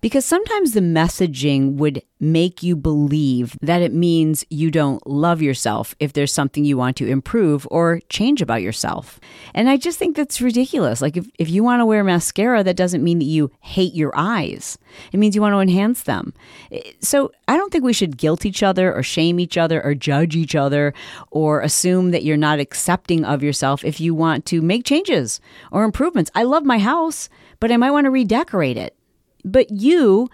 because 0.00 0.24
sometimes 0.24 0.72
the 0.72 0.80
messaging 0.80 1.74
would 1.74 2.02
make 2.20 2.62
you 2.62 2.76
believe 2.76 3.56
that 3.60 3.82
it 3.82 3.92
means 3.92 4.44
you 4.50 4.70
don't 4.70 5.06
love 5.06 5.40
yourself 5.40 5.94
if 6.00 6.12
there's 6.12 6.32
something 6.32 6.64
you 6.64 6.76
want 6.76 6.96
to 6.96 7.06
improve 7.06 7.66
or 7.70 8.00
change 8.08 8.42
about 8.42 8.62
yourself. 8.62 9.20
And 9.54 9.68
I 9.68 9.76
just 9.76 9.98
think 9.98 10.16
that's 10.16 10.40
ridiculous. 10.40 11.00
Like, 11.00 11.16
if, 11.16 11.28
if 11.38 11.48
you 11.48 11.62
want 11.62 11.80
to 11.80 11.86
wear 11.86 12.02
mascara, 12.02 12.64
that 12.64 12.76
doesn't 12.76 13.04
mean 13.04 13.18
that 13.18 13.24
you 13.24 13.50
hate 13.60 13.94
your 13.94 14.12
eyes, 14.14 14.78
it 15.12 15.18
means 15.18 15.34
you 15.34 15.42
want 15.42 15.54
to 15.54 15.60
enhance 15.60 16.02
them. 16.02 16.32
Eh, 16.72 16.92
so 17.00 17.30
I 17.46 17.56
don't 17.56 17.72
think 17.72 17.84
we 17.84 17.92
should 17.92 18.16
guilt 18.16 18.44
each 18.44 18.62
other 18.62 18.92
or 18.92 19.02
shame 19.02 19.38
each 19.40 19.56
other 19.56 19.82
or 19.82 19.94
judge 19.94 20.34
each 20.34 20.54
other 20.54 20.92
or 21.30 21.60
assume 21.60 22.10
that 22.10 22.24
you're 22.24 22.36
not 22.36 22.58
accepting 22.58 23.24
of 23.24 23.42
yourself 23.42 23.84
if 23.84 24.00
you 24.00 24.14
want 24.14 24.44
to 24.46 24.60
make 24.60 24.84
changes 24.84 25.40
or 25.70 25.84
improvements. 25.84 26.30
I 26.34 26.42
love 26.42 26.64
my 26.64 26.78
house, 26.78 27.28
but 27.60 27.70
I 27.70 27.76
might 27.76 27.90
want 27.90 28.06
to 28.06 28.10
redecorate 28.10 28.76
it. 28.76 28.97
But 29.52 29.70
you 29.70 30.28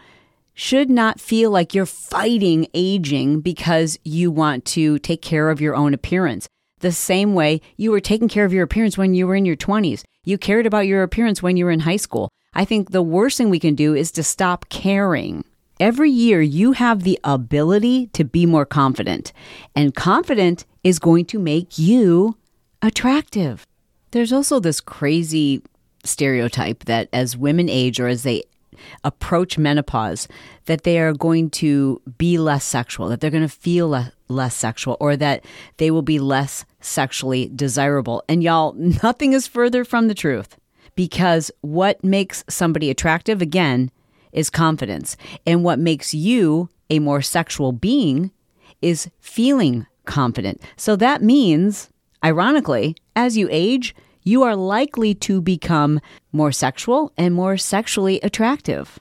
should 0.54 0.90
not 0.90 1.20
feel 1.20 1.50
like 1.50 1.74
you're 1.74 1.86
fighting 1.86 2.66
aging 2.74 3.40
because 3.40 3.98
you 4.04 4.30
want 4.30 4.64
to 4.64 4.98
take 5.00 5.22
care 5.22 5.50
of 5.50 5.60
your 5.60 5.74
own 5.74 5.94
appearance. 5.94 6.48
The 6.80 6.92
same 6.92 7.34
way 7.34 7.60
you 7.76 7.90
were 7.90 8.00
taking 8.00 8.28
care 8.28 8.44
of 8.44 8.52
your 8.52 8.64
appearance 8.64 8.98
when 8.98 9.14
you 9.14 9.26
were 9.26 9.34
in 9.34 9.44
your 9.44 9.56
20s. 9.56 10.02
You 10.24 10.38
cared 10.38 10.66
about 10.66 10.86
your 10.86 11.02
appearance 11.02 11.42
when 11.42 11.56
you 11.56 11.64
were 11.64 11.70
in 11.70 11.80
high 11.80 11.96
school. 11.96 12.28
I 12.54 12.64
think 12.64 12.90
the 12.90 13.02
worst 13.02 13.38
thing 13.38 13.50
we 13.50 13.58
can 13.58 13.74
do 13.74 13.94
is 13.94 14.12
to 14.12 14.22
stop 14.22 14.68
caring. 14.68 15.44
Every 15.80 16.10
year, 16.10 16.40
you 16.40 16.72
have 16.72 17.02
the 17.02 17.18
ability 17.24 18.08
to 18.08 18.24
be 18.24 18.46
more 18.46 18.64
confident, 18.64 19.32
and 19.74 19.94
confident 19.94 20.64
is 20.84 21.00
going 21.00 21.24
to 21.26 21.38
make 21.38 21.78
you 21.78 22.36
attractive. 22.80 23.66
There's 24.12 24.32
also 24.32 24.60
this 24.60 24.80
crazy 24.80 25.62
stereotype 26.04 26.84
that 26.84 27.08
as 27.12 27.36
women 27.36 27.68
age 27.68 27.98
or 27.98 28.06
as 28.06 28.22
they 28.22 28.44
approach 29.02 29.58
menopause 29.58 30.28
that 30.66 30.84
they 30.84 30.98
are 30.98 31.12
going 31.12 31.50
to 31.50 32.00
be 32.18 32.38
less 32.38 32.64
sexual, 32.64 33.08
that 33.08 33.20
they're 33.20 33.30
going 33.30 33.42
to 33.42 33.48
feel 33.48 33.88
le- 33.88 34.12
less 34.28 34.54
sexual, 34.54 34.96
or 35.00 35.16
that 35.16 35.44
they 35.76 35.90
will 35.90 36.02
be 36.02 36.18
less 36.18 36.64
sexually 36.80 37.50
desirable. 37.54 38.22
And 38.28 38.42
y'all, 38.42 38.72
nothing 39.02 39.32
is 39.32 39.46
further 39.46 39.84
from 39.84 40.08
the 40.08 40.14
truth 40.14 40.56
because 40.94 41.50
what 41.60 42.02
makes 42.04 42.44
somebody 42.48 42.90
attractive, 42.90 43.42
again, 43.42 43.90
is 44.32 44.50
confidence. 44.50 45.16
And 45.46 45.64
what 45.64 45.78
makes 45.78 46.12
you 46.14 46.68
a 46.90 46.98
more 46.98 47.22
sexual 47.22 47.72
being 47.72 48.30
is 48.82 49.10
feeling 49.20 49.86
confident. 50.04 50.60
So 50.76 50.96
that 50.96 51.22
means, 51.22 51.88
ironically, 52.22 52.96
as 53.16 53.36
you 53.36 53.48
age, 53.50 53.94
you 54.24 54.42
are 54.42 54.56
likely 54.56 55.14
to 55.14 55.40
become 55.40 56.00
more 56.32 56.50
sexual 56.50 57.12
and 57.16 57.34
more 57.34 57.56
sexually 57.56 58.18
attractive. 58.22 58.98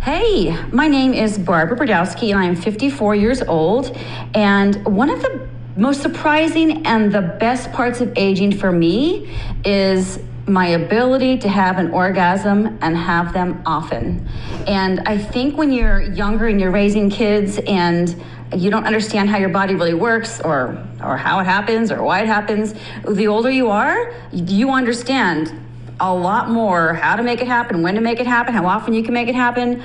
Hey, 0.00 0.56
my 0.72 0.88
name 0.88 1.14
is 1.14 1.38
Barbara 1.38 1.76
Brodowski, 1.76 2.30
and 2.30 2.38
I'm 2.38 2.56
54 2.56 3.14
years 3.14 3.42
old. 3.42 3.96
And 4.34 4.84
one 4.84 5.10
of 5.10 5.22
the 5.22 5.48
most 5.76 6.02
surprising 6.02 6.84
and 6.86 7.12
the 7.12 7.22
best 7.22 7.72
parts 7.72 8.00
of 8.00 8.12
aging 8.16 8.58
for 8.58 8.72
me 8.72 9.32
is 9.64 10.18
my 10.48 10.68
ability 10.68 11.38
to 11.38 11.48
have 11.48 11.78
an 11.78 11.90
orgasm 11.90 12.78
and 12.80 12.96
have 12.96 13.32
them 13.32 13.62
often. 13.66 14.26
And 14.66 15.00
I 15.00 15.18
think 15.18 15.56
when 15.56 15.70
you're 15.70 16.00
younger 16.00 16.46
and 16.46 16.60
you're 16.60 16.70
raising 16.70 17.10
kids 17.10 17.58
and 17.66 18.22
you 18.56 18.70
don't 18.70 18.84
understand 18.84 19.28
how 19.28 19.36
your 19.36 19.50
body 19.50 19.74
really 19.74 19.94
works 19.94 20.40
or 20.40 20.82
or 21.04 21.16
how 21.16 21.38
it 21.38 21.44
happens 21.44 21.92
or 21.92 22.02
why 22.02 22.22
it 22.22 22.26
happens 22.26 22.74
the 23.06 23.26
older 23.26 23.50
you 23.50 23.68
are 23.68 24.14
you 24.32 24.70
understand 24.70 25.52
a 26.00 26.14
lot 26.14 26.48
more 26.48 26.94
how 26.94 27.14
to 27.14 27.22
make 27.22 27.42
it 27.42 27.46
happen 27.46 27.82
when 27.82 27.94
to 27.94 28.00
make 28.00 28.20
it 28.20 28.26
happen 28.26 28.54
how 28.54 28.66
often 28.66 28.94
you 28.94 29.02
can 29.02 29.12
make 29.12 29.28
it 29.28 29.34
happen. 29.34 29.82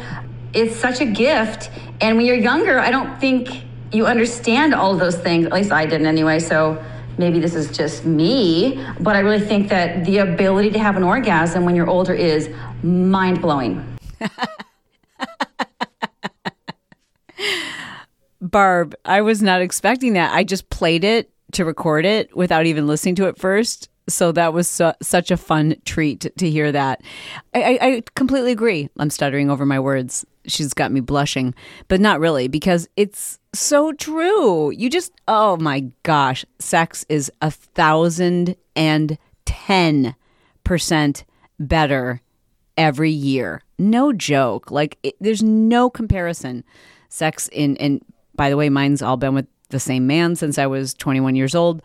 It's 0.54 0.76
such 0.76 1.02
a 1.02 1.06
gift. 1.06 1.72
And 2.00 2.16
when 2.16 2.26
you're 2.26 2.38
younger 2.38 2.80
i 2.80 2.90
don't 2.90 3.20
think 3.20 3.64
you 3.92 4.08
understand 4.08 4.74
all 4.74 4.96
those 4.96 5.18
things. 5.18 5.46
At 5.46 5.54
least 5.54 5.72
i 5.72 5.86
didn't 5.86 6.08
anyway 6.08 6.40
so 6.40 6.82
maybe 7.18 7.40
this 7.40 7.56
is 7.56 7.76
just 7.76 8.06
me 8.06 8.84
but 9.00 9.16
i 9.16 9.20
really 9.20 9.40
think 9.40 9.70
that 9.70 10.06
the 10.06 10.18
ability 10.18 10.70
to 10.70 10.80
have 10.80 10.98
an 10.98 11.04
orgasm 11.04 11.66
when 11.66 11.76
you're 11.76 11.90
older 11.90 12.14
is 12.14 12.50
mind-blowing 12.84 13.84
Barb, 18.42 18.94
I 19.06 19.22
was 19.22 19.42
not 19.42 19.62
expecting 19.62 20.14
that. 20.14 20.34
I 20.34 20.44
just 20.44 20.70
played 20.70 21.04
it 21.06 21.32
to 21.54 21.64
record 21.66 22.06
it 22.06 22.36
without 22.36 22.66
even 22.66 22.88
listening 22.88 23.16
to 23.16 23.28
it 23.28 23.38
first. 23.38 23.90
So 24.10 24.34
that 24.34 24.54
was 24.54 24.68
su- 24.68 24.92
such 25.02 25.32
a 25.32 25.38
fun 25.38 25.76
treat 25.86 26.20
to, 26.22 26.30
to 26.32 26.50
hear 26.50 26.72
that. 26.72 27.02
I, 27.54 27.64
I, 27.64 27.80
I 27.82 28.04
completely 28.16 28.52
agree. 28.52 28.90
I'm 29.00 29.10
stuttering 29.10 29.50
over 29.50 29.66
my 29.66 29.80
words. 29.80 30.26
She's 30.46 30.74
got 30.74 30.92
me 30.92 31.00
blushing, 31.00 31.54
but 31.88 32.02
not 32.02 32.20
really 32.20 32.48
because 32.48 32.88
it's 32.98 33.40
so 33.54 33.94
true. 33.94 34.72
You 34.72 34.90
just, 34.90 35.14
oh 35.28 35.58
my 35.58 35.92
gosh, 36.04 36.46
sex 36.60 37.06
is 37.10 37.32
a 37.42 37.52
thousand 37.52 38.56
and 38.76 39.18
ten 39.46 40.16
percent 40.64 41.24
better 41.60 42.22
every 42.78 43.12
year. 43.12 43.62
No 43.78 44.14
joke. 44.14 44.72
Like, 44.72 44.98
it, 45.04 45.16
there's 45.20 45.44
no 45.44 45.90
comparison. 45.90 46.64
Sex 47.10 47.48
in, 47.52 47.76
in 47.78 48.02
by 48.36 48.50
the 48.50 48.58
way, 48.58 48.70
mine's 48.70 49.02
all 49.02 49.18
been 49.18 49.36
with 49.36 49.48
the 49.70 49.80
same 49.80 50.08
man 50.08 50.36
since 50.36 50.58
I 50.58 50.68
was 50.68 50.94
21 50.94 51.36
years 51.36 51.56
old. 51.56 51.82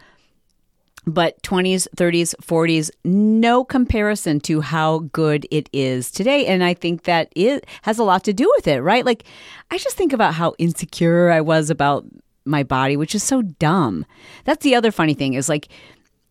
But 1.08 1.42
20s, 1.42 1.88
30s, 1.96 2.34
40s, 2.42 2.90
no 3.04 3.64
comparison 3.64 4.40
to 4.40 4.60
how 4.60 5.00
good 5.12 5.46
it 5.50 5.70
is 5.72 6.10
today. 6.10 6.46
And 6.46 6.62
I 6.62 6.74
think 6.74 7.04
that 7.04 7.32
it 7.34 7.66
has 7.82 7.98
a 7.98 8.04
lot 8.04 8.24
to 8.24 8.34
do 8.34 8.50
with 8.56 8.68
it, 8.68 8.82
right? 8.82 9.06
Like, 9.06 9.24
I 9.70 9.78
just 9.78 9.96
think 9.96 10.12
about 10.12 10.34
how 10.34 10.54
insecure 10.58 11.30
I 11.30 11.40
was 11.40 11.70
about 11.70 12.04
my 12.44 12.62
body, 12.62 12.96
which 12.96 13.14
is 13.14 13.22
so 13.22 13.42
dumb. 13.42 14.04
That's 14.44 14.64
the 14.64 14.74
other 14.74 14.90
funny 14.90 15.14
thing 15.14 15.34
is 15.34 15.48
like 15.48 15.68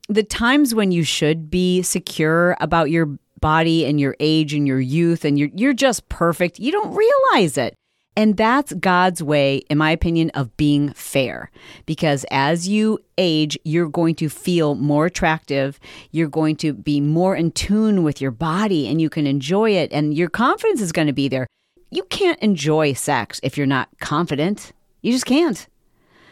the 0.09 0.23
times 0.23 0.73
when 0.73 0.91
you 0.91 1.03
should 1.03 1.49
be 1.49 1.81
secure 1.81 2.57
about 2.59 2.89
your 2.89 3.17
body 3.39 3.85
and 3.85 3.99
your 3.99 4.15
age 4.19 4.53
and 4.53 4.67
your 4.67 4.79
youth 4.79 5.23
and 5.23 5.37
you're 5.37 5.49
you're 5.53 5.73
just 5.73 6.07
perfect, 6.09 6.59
you 6.59 6.71
don't 6.71 6.95
realize 6.95 7.57
it. 7.57 7.75
And 8.17 8.35
that's 8.35 8.73
God's 8.73 9.21
way, 9.21 9.57
in 9.69 9.77
my 9.77 9.91
opinion, 9.91 10.31
of 10.31 10.57
being 10.57 10.89
fair. 10.93 11.51
Because 11.85 12.25
as 12.31 12.67
you 12.67 12.97
age, 13.19 13.59
you're 13.63 13.89
going 13.89 14.15
to 14.15 14.27
feel 14.27 14.73
more 14.73 15.05
attractive. 15.05 15.79
You're 16.09 16.27
going 16.27 16.55
to 16.57 16.73
be 16.73 16.99
more 16.99 17.35
in 17.35 17.51
tune 17.51 18.01
with 18.01 18.19
your 18.19 18.31
body 18.31 18.87
and 18.87 18.99
you 18.99 19.11
can 19.11 19.27
enjoy 19.27 19.69
it. 19.69 19.93
And 19.93 20.15
your 20.17 20.29
confidence 20.29 20.81
is 20.81 20.91
going 20.91 21.05
to 21.05 21.13
be 21.13 21.27
there. 21.27 21.45
You 21.91 22.03
can't 22.05 22.39
enjoy 22.39 22.93
sex 22.93 23.39
if 23.43 23.55
you're 23.55 23.67
not 23.67 23.87
confident. 23.99 24.73
You 25.03 25.11
just 25.11 25.27
can't. 25.27 25.67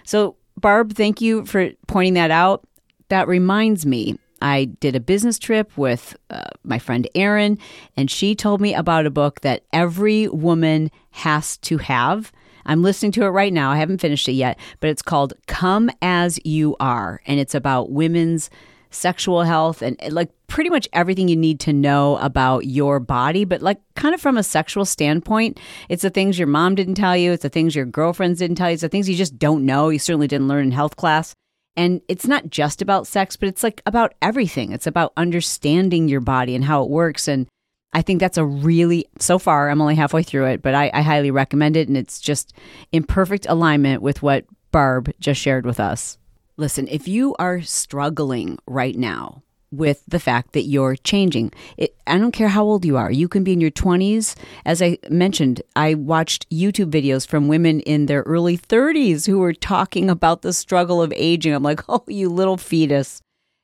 So, 0.06 0.38
Barb, 0.58 0.95
thank 0.95 1.21
you 1.21 1.45
for 1.45 1.69
pointing 1.86 2.15
that 2.15 2.32
out. 2.32 2.67
That 3.10 3.28
reminds 3.28 3.86
me, 3.86 4.17
I 4.41 4.65
did 4.65 4.95
a 4.95 5.00
business 5.00 5.39
trip 5.39 5.78
with 5.78 6.15
uh, 6.30 6.43
my 6.63 6.80
friend 6.80 7.08
Erin, 7.15 7.58
and 7.95 8.12
she 8.12 8.36
told 8.36 8.62
me 8.62 8.74
about 8.74 9.06
a 9.06 9.12
book 9.12 9.41
that 9.41 9.63
every 9.71 10.28
woman 10.28 10.91
has 11.12 11.58
to 11.58 11.78
have. 11.78 12.32
I'm 12.65 12.82
listening 12.82 13.12
to 13.13 13.24
it 13.24 13.30
right 13.30 13.54
now. 13.54 13.71
I 13.71 13.78
haven't 13.78 14.02
finished 14.02 14.28
it 14.28 14.34
yet, 14.34 14.60
but 14.80 14.89
it's 14.89 15.02
called 15.02 15.34
Come 15.48 15.89
As 16.02 16.39
You 16.43 16.76
Are, 16.80 17.21
and 17.26 17.39
it's 17.39 17.56
about 17.56 17.91
women's 17.91 18.50
sexual 18.91 19.43
health 19.43 19.82
and 19.82 19.98
like 20.10 20.30
pretty 20.48 20.69
much 20.69 20.88
everything 20.93 21.28
you 21.28 21.36
need 21.36 21.60
to 21.60 21.74
know 21.74 22.17
about 22.17 22.65
your 22.65 23.00
body, 23.00 23.43
but 23.43 23.62
like 23.62 23.80
kind 23.95 24.15
of 24.15 24.21
from 24.21 24.38
a 24.38 24.43
sexual 24.43 24.86
standpoint. 24.86 25.60
It's 25.89 26.04
the 26.04 26.10
things 26.10 26.39
your 26.39 26.48
mom 26.48 26.76
didn't 26.76 26.95
tell 26.95 27.15
you, 27.15 27.34
it's 27.34 27.43
the 27.43 27.50
things 27.50 27.76
your 27.76 27.86
girlfriends 27.86 28.39
didn't 28.39 28.56
tell 28.56 28.69
you, 28.69 28.74
it's 28.74 28.82
the 28.82 28.89
things 28.89 29.10
you 29.10 29.15
just 29.15 29.38
don't 29.38 29.65
know. 29.65 29.89
You 29.89 30.00
certainly 30.00 30.28
didn't 30.28 30.48
learn 30.48 30.65
in 30.65 30.71
health 30.71 30.95
class. 30.95 31.36
And 31.78 32.02
it's 32.08 32.28
not 32.28 32.50
just 32.50 32.82
about 32.82 33.08
sex, 33.08 33.36
but 33.36 33.50
it's 33.50 33.64
like 33.64 33.82
about 33.86 34.14
everything. 34.22 34.72
It's 34.72 34.88
about 34.88 35.14
understanding 35.18 36.08
your 36.08 36.22
body 36.22 36.56
and 36.56 36.64
how 36.64 36.84
it 36.84 36.90
works. 36.90 37.28
And 37.28 37.48
I 37.94 38.02
think 38.02 38.20
that's 38.20 38.38
a 38.38 38.46
really, 38.46 39.08
so 39.20 39.40
far, 39.40 39.70
I'm 39.70 39.82
only 39.82 39.96
halfway 39.96 40.24
through 40.24 40.46
it, 40.48 40.62
but 40.62 40.74
I, 40.74 40.90
I 40.94 41.02
highly 41.02 41.32
recommend 41.32 41.76
it. 41.76 41.88
And 41.88 41.98
it's 41.98 42.20
just 42.20 42.54
in 42.92 43.04
perfect 43.04 43.46
alignment 43.50 44.02
with 44.02 44.22
what 44.22 44.46
Barb 44.72 45.12
just 45.20 45.42
shared 45.42 45.66
with 45.66 45.80
us. 45.80 46.18
Listen, 46.58 46.88
if 46.88 47.08
you 47.08 47.36
are 47.40 47.62
struggling 47.62 48.58
right 48.68 48.98
now 48.98 49.44
with 49.78 50.04
the 50.08 50.20
fact 50.20 50.54
that 50.54 50.64
you're 50.64 50.96
changing. 50.96 51.52
It, 51.78 51.96
I 52.08 52.18
don't 52.18 52.32
care 52.32 52.50
how 52.50 52.64
old 52.64 52.86
you 52.86 52.98
are. 52.98 53.12
You 53.12 53.28
can 53.28 53.44
be 53.44 53.54
in 53.54 53.62
your 53.62 53.72
20s. 53.72 54.36
As 54.66 54.82
I 54.82 54.98
mentioned, 55.10 55.62
I 55.76 55.94
watched 55.94 56.50
YouTube 56.50 56.92
videos 56.92 57.28
from 57.28 57.48
women 57.48 57.80
in 57.82 58.06
their 58.06 58.22
early 58.24 58.58
30s 58.58 59.28
who 59.28 59.40
were 59.40 59.54
talking 59.54 60.10
about 60.10 60.42
the 60.42 60.54
struggle 60.54 61.02
of 61.02 61.14
aging. 61.16 61.54
I'm 61.54 61.64
like, 61.64 61.82
oh, 61.90 62.04
you 62.08 62.30
little 62.30 62.58
fetus. 62.58 63.22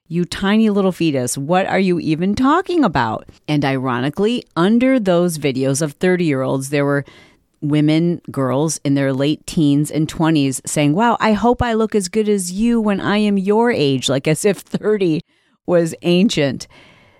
You 0.08 0.26
tiny 0.26 0.70
little 0.70 0.92
fetus, 0.92 1.38
what 1.38 1.66
are 1.68 1.80
you 1.80 1.98
even 1.98 2.36
talking 2.36 2.84
about? 2.84 3.30
And 3.48 3.64
ironically, 3.64 4.44
under 4.58 5.00
those 5.00 5.38
videos 5.38 5.82
of 5.82 5.94
30 5.94 6.26
year 6.26 6.42
olds, 6.42 6.70
there 6.70 6.84
were 6.84 7.06
women, 7.62 8.22
girls 8.30 8.80
in 8.84 8.96
their 8.96 9.14
late 9.14 9.46
teens 9.46 9.90
and 9.90 10.08
20s 10.08 10.68
saying, 10.68 10.94
Wow, 10.94 11.16
I 11.20 11.34
hope 11.34 11.62
I 11.62 11.74
look 11.74 11.96
as 11.96 12.10
good 12.10 12.28
as 12.28 12.52
you 12.52 12.82
when 12.82 13.00
I 13.00 13.18
am 13.18 13.38
your 13.38 13.72
age, 13.72 14.10
like 14.10 14.28
as 14.28 14.44
if 14.44 14.58
30 14.58 15.22
was 15.66 15.96
ancient. 16.02 16.68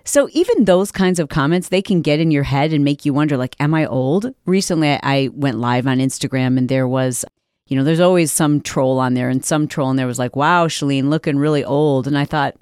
So 0.04 0.28
even 0.32 0.64
those 0.64 0.90
kinds 0.90 1.20
of 1.20 1.28
comments, 1.28 1.68
they 1.68 1.82
can 1.82 2.02
get 2.02 2.18
in 2.18 2.30
your 2.30 2.42
head 2.42 2.72
and 2.72 2.84
make 2.84 3.04
you 3.04 3.14
wonder, 3.14 3.36
like, 3.36 3.54
am 3.60 3.72
I 3.72 3.86
old? 3.86 4.34
Recently, 4.46 4.98
I 5.02 5.30
went 5.32 5.58
live 5.58 5.86
on 5.86 5.98
Instagram 5.98 6.58
and 6.58 6.68
there 6.68 6.88
was, 6.88 7.24
you 7.68 7.76
know, 7.76 7.84
there's 7.84 8.00
always 8.00 8.32
some 8.32 8.60
troll 8.60 8.98
on 8.98 9.14
there 9.14 9.28
and 9.28 9.44
some 9.44 9.68
troll 9.68 9.90
and 9.90 9.98
there 9.98 10.06
was 10.08 10.18
like, 10.18 10.34
wow, 10.34 10.66
Chalene 10.66 11.08
looking 11.08 11.38
really 11.38 11.64
old. 11.64 12.08
And 12.08 12.18
I 12.18 12.24
thought, 12.24 12.56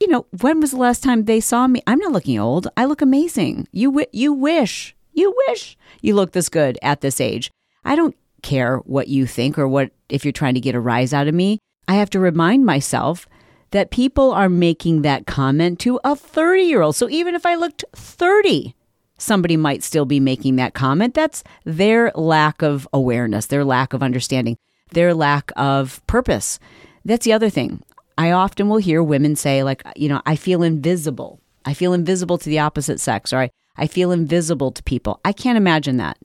you 0.00 0.08
know, 0.08 0.26
when 0.40 0.60
was 0.60 0.70
the 0.70 0.76
last 0.76 1.02
time 1.02 1.24
they 1.24 1.40
saw 1.40 1.66
me? 1.66 1.82
I'm 1.86 1.98
not 1.98 2.12
looking 2.12 2.38
old. 2.38 2.68
I 2.76 2.84
look 2.84 3.02
amazing. 3.02 3.66
You, 3.72 3.90
w- 3.90 4.06
you 4.12 4.32
wish, 4.32 4.94
you 5.12 5.34
wish 5.48 5.76
you 6.00 6.14
look 6.14 6.32
this 6.32 6.48
good 6.48 6.78
at 6.82 7.00
this 7.00 7.20
age. 7.20 7.50
I 7.84 7.96
don't 7.96 8.16
care 8.42 8.78
what 8.78 9.08
you 9.08 9.26
think 9.26 9.58
or 9.58 9.66
what, 9.66 9.90
if 10.08 10.24
you're 10.24 10.32
trying 10.32 10.54
to 10.54 10.60
get 10.60 10.76
a 10.76 10.80
rise 10.80 11.12
out 11.12 11.26
of 11.26 11.34
me. 11.34 11.58
I 11.88 11.94
have 11.94 12.10
to 12.10 12.20
remind 12.20 12.64
myself 12.64 13.26
that 13.70 13.90
people 13.90 14.32
are 14.32 14.48
making 14.48 15.02
that 15.02 15.26
comment 15.26 15.78
to 15.80 16.00
a 16.04 16.16
30 16.16 16.62
year 16.62 16.82
old. 16.82 16.96
So 16.96 17.08
even 17.08 17.34
if 17.34 17.44
I 17.44 17.54
looked 17.54 17.84
30, 17.94 18.74
somebody 19.18 19.56
might 19.56 19.82
still 19.82 20.06
be 20.06 20.20
making 20.20 20.56
that 20.56 20.74
comment. 20.74 21.14
That's 21.14 21.44
their 21.64 22.10
lack 22.14 22.62
of 22.62 22.88
awareness, 22.92 23.46
their 23.46 23.64
lack 23.64 23.92
of 23.92 24.02
understanding, 24.02 24.56
their 24.92 25.12
lack 25.12 25.50
of 25.56 26.04
purpose. 26.06 26.58
That's 27.04 27.24
the 27.24 27.32
other 27.32 27.50
thing. 27.50 27.82
I 28.16 28.32
often 28.32 28.68
will 28.68 28.78
hear 28.78 29.02
women 29.02 29.36
say, 29.36 29.62
like, 29.62 29.82
you 29.96 30.08
know, 30.08 30.22
I 30.26 30.34
feel 30.34 30.62
invisible. 30.62 31.40
I 31.64 31.74
feel 31.74 31.92
invisible 31.92 32.38
to 32.38 32.48
the 32.48 32.58
opposite 32.58 32.98
sex, 32.98 33.32
or 33.32 33.38
I, 33.38 33.50
I 33.76 33.86
feel 33.86 34.10
invisible 34.10 34.72
to 34.72 34.82
people. 34.82 35.20
I 35.24 35.32
can't 35.32 35.56
imagine 35.56 35.98
that. 35.98 36.18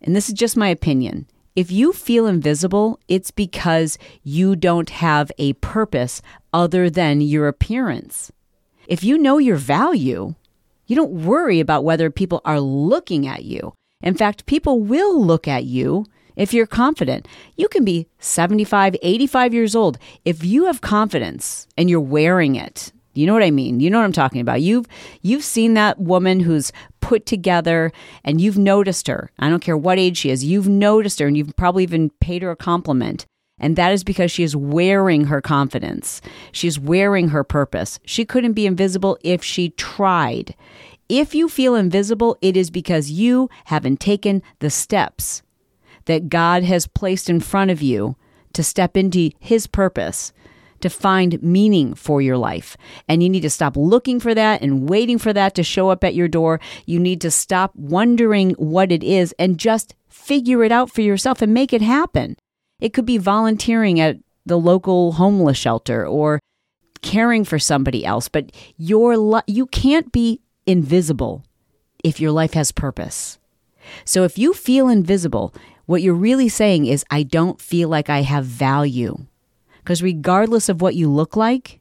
And 0.00 0.16
this 0.16 0.28
is 0.28 0.34
just 0.34 0.56
my 0.56 0.68
opinion. 0.68 1.26
If 1.56 1.70
you 1.70 1.92
feel 1.92 2.26
invisible, 2.26 2.98
it's 3.06 3.30
because 3.30 3.96
you 4.24 4.56
don't 4.56 4.90
have 4.90 5.30
a 5.38 5.52
purpose 5.52 6.20
other 6.52 6.90
than 6.90 7.20
your 7.20 7.46
appearance. 7.46 8.32
If 8.88 9.04
you 9.04 9.16
know 9.16 9.38
your 9.38 9.56
value, 9.56 10.34
you 10.88 10.96
don't 10.96 11.24
worry 11.24 11.60
about 11.60 11.84
whether 11.84 12.10
people 12.10 12.40
are 12.44 12.58
looking 12.58 13.28
at 13.28 13.44
you. 13.44 13.72
In 14.02 14.14
fact, 14.14 14.46
people 14.46 14.80
will 14.80 15.24
look 15.24 15.46
at 15.46 15.62
you 15.62 16.06
if 16.34 16.52
you're 16.52 16.66
confident. 16.66 17.28
You 17.56 17.68
can 17.68 17.84
be 17.84 18.08
75, 18.18 18.96
85 19.00 19.54
years 19.54 19.76
old. 19.76 19.96
If 20.24 20.42
you 20.42 20.64
have 20.64 20.80
confidence 20.80 21.68
and 21.78 21.88
you're 21.88 22.00
wearing 22.00 22.56
it, 22.56 22.90
you 23.14 23.28
know 23.28 23.32
what 23.32 23.44
I 23.44 23.52
mean? 23.52 23.78
You 23.78 23.90
know 23.90 23.98
what 23.98 24.04
I'm 24.04 24.12
talking 24.12 24.40
about. 24.40 24.60
You've 24.60 24.86
you've 25.22 25.44
seen 25.44 25.74
that 25.74 26.00
woman 26.00 26.40
who's 26.40 26.72
put 27.04 27.26
together 27.26 27.92
and 28.24 28.40
you've 28.40 28.56
noticed 28.56 29.08
her. 29.08 29.30
I 29.38 29.50
don't 29.50 29.60
care 29.60 29.76
what 29.76 29.98
age 29.98 30.16
she 30.16 30.30
is. 30.30 30.42
You've 30.42 30.68
noticed 30.68 31.18
her 31.18 31.26
and 31.26 31.36
you've 31.36 31.54
probably 31.54 31.82
even 31.82 32.08
paid 32.20 32.42
her 32.42 32.50
a 32.50 32.56
compliment. 32.56 33.26
And 33.58 33.76
that 33.76 33.92
is 33.92 34.02
because 34.02 34.32
she 34.32 34.42
is 34.42 34.56
wearing 34.56 35.24
her 35.24 35.42
confidence. 35.42 36.22
She's 36.50 36.80
wearing 36.80 37.28
her 37.28 37.44
purpose. 37.44 38.00
She 38.06 38.24
couldn't 38.24 38.54
be 38.54 38.66
invisible 38.66 39.18
if 39.22 39.44
she 39.44 39.68
tried. 39.70 40.54
If 41.10 41.34
you 41.34 41.50
feel 41.50 41.74
invisible, 41.74 42.38
it 42.40 42.56
is 42.56 42.70
because 42.70 43.10
you 43.10 43.50
haven't 43.66 44.00
taken 44.00 44.42
the 44.60 44.70
steps 44.70 45.42
that 46.06 46.30
God 46.30 46.62
has 46.64 46.86
placed 46.86 47.28
in 47.28 47.40
front 47.40 47.70
of 47.70 47.82
you 47.82 48.16
to 48.54 48.62
step 48.64 48.96
into 48.96 49.30
His 49.38 49.66
purpose 49.66 50.32
to 50.84 50.90
find 50.90 51.42
meaning 51.42 51.94
for 51.94 52.20
your 52.20 52.36
life. 52.36 52.76
And 53.08 53.22
you 53.22 53.30
need 53.30 53.40
to 53.40 53.50
stop 53.50 53.74
looking 53.74 54.20
for 54.20 54.34
that 54.34 54.60
and 54.60 54.86
waiting 54.86 55.16
for 55.16 55.32
that 55.32 55.54
to 55.54 55.62
show 55.62 55.88
up 55.88 56.04
at 56.04 56.14
your 56.14 56.28
door. 56.28 56.60
You 56.84 57.00
need 57.00 57.22
to 57.22 57.30
stop 57.30 57.74
wondering 57.74 58.50
what 58.50 58.92
it 58.92 59.02
is 59.02 59.34
and 59.38 59.58
just 59.58 59.94
figure 60.10 60.62
it 60.62 60.70
out 60.70 60.90
for 60.90 61.00
yourself 61.00 61.40
and 61.40 61.54
make 61.54 61.72
it 61.72 61.80
happen. 61.80 62.36
It 62.80 62.92
could 62.92 63.06
be 63.06 63.16
volunteering 63.16 63.98
at 63.98 64.18
the 64.44 64.58
local 64.58 65.12
homeless 65.12 65.56
shelter 65.56 66.06
or 66.06 66.38
caring 67.00 67.44
for 67.44 67.58
somebody 67.58 68.04
else, 68.04 68.28
but 68.28 68.52
your 68.76 69.16
li- 69.16 69.40
you 69.46 69.64
can't 69.64 70.12
be 70.12 70.42
invisible 70.66 71.44
if 72.04 72.20
your 72.20 72.30
life 72.30 72.52
has 72.52 72.72
purpose. 72.72 73.38
So 74.04 74.24
if 74.24 74.36
you 74.36 74.52
feel 74.52 74.88
invisible, 74.88 75.54
what 75.86 76.02
you're 76.02 76.12
really 76.12 76.50
saying 76.50 76.84
is 76.84 77.06
I 77.10 77.22
don't 77.22 77.58
feel 77.58 77.88
like 77.88 78.10
I 78.10 78.20
have 78.20 78.44
value. 78.44 79.26
Because 79.84 80.02
regardless 80.02 80.70
of 80.70 80.80
what 80.80 80.94
you 80.94 81.10
look 81.10 81.36
like, 81.36 81.80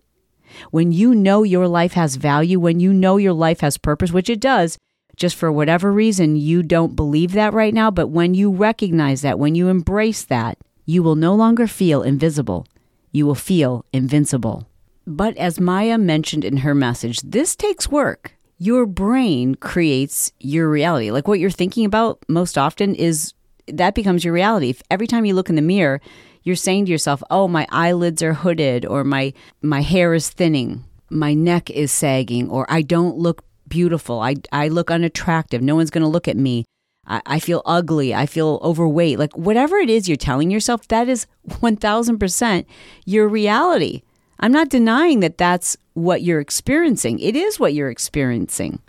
when 0.72 0.92
you 0.92 1.16
know 1.16 1.44
your 1.44 1.70
life 1.70 1.94
has 1.94 2.18
value, 2.18 2.60
when 2.60 2.82
you 2.82 2.92
know 2.94 3.16
your 3.16 3.32
life 3.32 3.62
has 3.62 3.78
purpose, 3.78 4.12
which 4.12 4.30
it 4.30 4.42
does, 4.42 4.78
just 5.16 5.38
for 5.38 5.52
whatever 5.52 5.90
reason 5.90 6.36
you 6.36 6.64
don't 6.64 6.98
believe 6.98 7.32
that 7.32 7.54
right 7.54 7.74
now, 7.74 7.90
but 7.90 8.08
when 8.08 8.34
you 8.34 8.52
recognize 8.52 9.22
that, 9.22 9.40
when 9.40 9.56
you 9.56 9.70
embrace 9.70 10.24
that, 10.26 10.58
you 10.86 11.02
will 11.02 11.16
no 11.16 11.34
longer 11.34 11.66
feel 11.66 12.04
invisible. 12.04 12.68
You 13.14 13.26
will 13.26 13.36
feel 13.36 13.86
invincible. 13.94 14.68
But 15.08 15.38
as 15.38 15.60
Maya 15.60 15.98
mentioned 15.98 16.44
in 16.44 16.58
her 16.58 16.76
message, 16.76 17.22
this 17.22 17.56
takes 17.56 17.90
work. 17.90 18.36
Your 18.58 18.86
brain 18.86 19.56
creates 19.56 20.34
your 20.40 20.70
reality. 20.70 21.10
Like 21.10 21.28
what 21.28 21.40
you're 21.40 21.50
thinking 21.50 21.86
about 21.86 22.20
most 22.28 22.58
often 22.58 22.96
is 22.96 23.34
that 23.68 23.96
becomes 23.96 24.26
your 24.26 24.34
reality. 24.34 24.70
If 24.72 24.82
every 24.90 25.08
time 25.08 25.26
you 25.26 25.36
look 25.36 25.50
in 25.50 25.56
the 25.56 25.62
mirror, 25.62 26.02
you're 26.44 26.56
saying 26.56 26.86
to 26.86 26.92
yourself, 26.92 27.24
"Oh, 27.30 27.48
my 27.48 27.68
eyelids 27.72 28.22
are 28.22 28.34
hooded 28.34 28.86
or 28.86 29.04
my 29.04 29.34
my 29.62 29.82
hair 29.82 30.14
is 30.14 30.30
thinning, 30.30 30.84
my 31.10 31.34
neck 31.34 31.70
is 31.70 31.92
sagging 31.92 32.50
or 32.50 32.66
I 32.70 32.82
don't 32.82 33.18
look 33.18 33.44
beautiful. 33.68 34.20
I 34.20 34.36
I 34.52 34.68
look 34.68 34.92
unattractive. 34.92 35.62
No 35.62 35.76
one's 35.76 35.92
going 35.92 36.04
to 36.04 36.08
look 36.08 36.28
at 36.28 36.38
me. 36.38 36.66
I, 37.06 37.22
I 37.26 37.40
feel 37.40 37.62
ugly. 37.66 38.14
I 38.14 38.26
feel 38.26 38.60
overweight. 38.64 39.20
Like 39.20 39.36
whatever 39.38 39.78
it 39.78 39.90
is 39.90 40.08
you're 40.08 40.18
telling 40.18 40.52
yourself, 40.52 40.88
that 40.88 41.10
is 41.10 41.28
1000% 41.50 42.66
your 43.06 43.28
reality. 43.28 44.02
I'm 44.40 44.52
not 44.52 44.70
denying 44.70 45.20
that 45.22 45.38
that's 45.38 45.78
what 45.94 46.22
you're 46.22 46.40
experiencing. 46.40 47.20
It 47.20 47.36
is 47.36 47.60
what 47.60 47.74
you're 47.74 47.90
experiencing. 47.90 48.80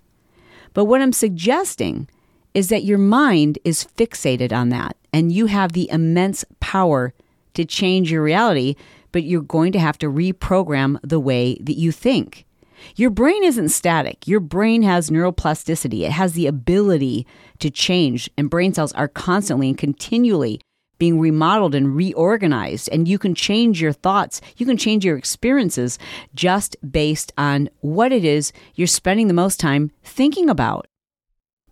But 0.72 0.86
what 0.86 1.00
I'm 1.00 1.12
suggesting 1.12 2.08
is 2.54 2.68
that 2.68 2.84
your 2.84 2.98
mind 2.98 3.58
is 3.64 3.86
fixated 3.96 4.52
on 4.52 4.68
that 4.70 4.96
and 5.12 5.32
you 5.32 5.46
have 5.46 5.72
the 5.72 5.88
immense 5.90 6.44
power 6.60 7.14
to 7.54 7.64
change 7.64 8.10
your 8.10 8.22
reality, 8.22 8.76
but 9.12 9.24
you're 9.24 9.42
going 9.42 9.72
to 9.72 9.78
have 9.78 9.98
to 9.98 10.06
reprogram 10.06 10.98
the 11.02 11.20
way 11.20 11.56
that 11.60 11.78
you 11.78 11.92
think. 11.92 12.44
Your 12.96 13.10
brain 13.10 13.44
isn't 13.44 13.70
static. 13.70 14.26
Your 14.26 14.40
brain 14.40 14.82
has 14.82 15.10
neuroplasticity. 15.10 16.02
It 16.02 16.12
has 16.12 16.34
the 16.34 16.46
ability 16.46 17.26
to 17.60 17.70
change, 17.70 18.28
and 18.36 18.50
brain 18.50 18.74
cells 18.74 18.92
are 18.92 19.08
constantly 19.08 19.68
and 19.68 19.78
continually 19.78 20.60
being 20.98 21.18
remodeled 21.18 21.74
and 21.74 21.94
reorganized. 21.94 22.88
And 22.92 23.08
you 23.08 23.18
can 23.18 23.34
change 23.34 23.80
your 23.80 23.92
thoughts, 23.92 24.40
you 24.56 24.66
can 24.66 24.76
change 24.76 25.04
your 25.04 25.16
experiences 25.16 25.98
just 26.34 26.76
based 26.88 27.32
on 27.36 27.68
what 27.80 28.12
it 28.12 28.24
is 28.24 28.52
you're 28.74 28.86
spending 28.86 29.28
the 29.28 29.34
most 29.34 29.58
time 29.58 29.90
thinking 30.02 30.48
about. 30.48 30.86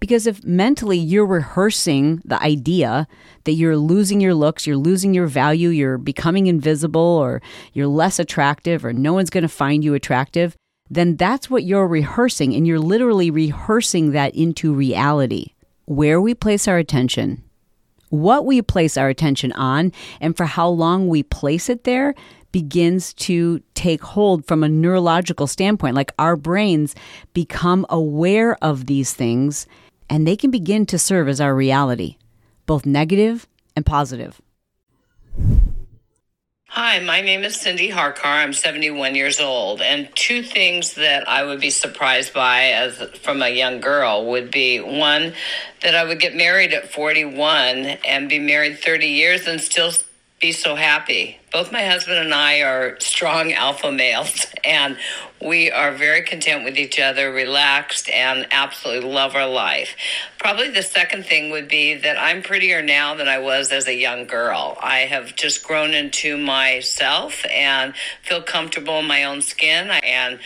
Because 0.02 0.26
if 0.26 0.42
mentally 0.42 0.98
you're 0.98 1.24
rehearsing 1.24 2.20
the 2.24 2.42
idea 2.42 3.06
that 3.44 3.52
you're 3.52 3.76
losing 3.76 4.20
your 4.20 4.34
looks, 4.34 4.66
you're 4.66 4.76
losing 4.76 5.14
your 5.14 5.28
value, 5.28 5.68
you're 5.68 5.96
becoming 5.96 6.48
invisible, 6.48 7.00
or 7.00 7.40
you're 7.72 7.86
less 7.86 8.18
attractive, 8.18 8.84
or 8.84 8.92
no 8.92 9.12
one's 9.12 9.30
going 9.30 9.42
to 9.42 9.48
find 9.48 9.84
you 9.84 9.94
attractive, 9.94 10.56
then 10.90 11.14
that's 11.14 11.48
what 11.48 11.62
you're 11.62 11.86
rehearsing. 11.86 12.52
And 12.52 12.66
you're 12.66 12.80
literally 12.80 13.30
rehearsing 13.30 14.10
that 14.10 14.34
into 14.34 14.74
reality. 14.74 15.52
Where 15.84 16.20
we 16.20 16.34
place 16.34 16.66
our 16.66 16.78
attention, 16.78 17.40
what 18.08 18.44
we 18.44 18.60
place 18.60 18.96
our 18.96 19.08
attention 19.08 19.52
on, 19.52 19.92
and 20.20 20.36
for 20.36 20.46
how 20.46 20.68
long 20.68 21.06
we 21.06 21.22
place 21.22 21.68
it 21.68 21.84
there 21.84 22.16
begins 22.50 23.14
to 23.14 23.62
take 23.74 24.02
hold 24.02 24.46
from 24.46 24.64
a 24.64 24.68
neurological 24.68 25.46
standpoint. 25.46 25.94
Like 25.94 26.12
our 26.18 26.34
brains 26.34 26.96
become 27.34 27.86
aware 27.88 28.56
of 28.62 28.86
these 28.86 29.14
things 29.14 29.68
and 30.12 30.26
they 30.26 30.36
can 30.36 30.50
begin 30.50 30.84
to 30.84 30.98
serve 30.98 31.26
as 31.26 31.40
our 31.40 31.54
reality, 31.54 32.18
both 32.66 32.84
negative 32.84 33.48
and 33.74 33.86
positive. 33.86 34.42
Hi, 36.68 37.00
my 37.00 37.22
name 37.22 37.44
is 37.44 37.56
Cindy 37.56 37.88
Harkar. 37.90 38.26
I'm 38.26 38.52
71 38.52 39.14
years 39.14 39.40
old, 39.40 39.80
and 39.80 40.14
two 40.14 40.42
things 40.42 40.96
that 40.96 41.26
I 41.26 41.44
would 41.44 41.62
be 41.62 41.70
surprised 41.70 42.34
by 42.34 42.72
as 42.72 42.98
from 43.22 43.40
a 43.40 43.48
young 43.48 43.80
girl 43.80 44.26
would 44.26 44.50
be 44.50 44.80
one 44.80 45.32
that 45.80 45.94
I 45.94 46.04
would 46.04 46.20
get 46.20 46.36
married 46.36 46.74
at 46.74 46.92
41 46.92 47.38
and 48.06 48.28
be 48.28 48.38
married 48.38 48.80
30 48.80 49.06
years 49.06 49.46
and 49.46 49.62
still 49.62 49.92
be 50.42 50.52
so 50.52 50.74
happy. 50.74 51.38
Both 51.52 51.70
my 51.70 51.84
husband 51.84 52.18
and 52.18 52.34
I 52.34 52.62
are 52.62 52.98
strong 52.98 53.52
alpha 53.66 53.92
males, 53.92 54.44
and 54.64 54.98
we 55.40 55.70
are 55.70 55.92
very 55.92 56.22
content 56.22 56.64
with 56.64 56.76
each 56.76 56.98
other, 56.98 57.32
relaxed, 57.32 58.10
and 58.10 58.46
absolutely 58.50 59.08
love 59.08 59.36
our 59.36 59.48
life. 59.48 59.94
Probably 60.40 60.68
the 60.68 60.82
second 60.82 61.26
thing 61.26 61.50
would 61.52 61.68
be 61.68 61.94
that 61.94 62.18
I'm 62.18 62.42
prettier 62.42 62.82
now 62.82 63.14
than 63.14 63.28
I 63.28 63.38
was 63.38 63.70
as 63.70 63.86
a 63.86 63.94
young 63.94 64.26
girl. 64.26 64.76
I 64.82 65.00
have 65.00 65.36
just 65.36 65.62
grown 65.62 65.94
into 65.94 66.36
myself 66.36 67.46
and 67.48 67.94
feel 68.22 68.42
comfortable 68.42 68.98
in 68.98 69.06
my 69.06 69.22
own 69.22 69.42
skin, 69.42 69.90
and 69.90 70.40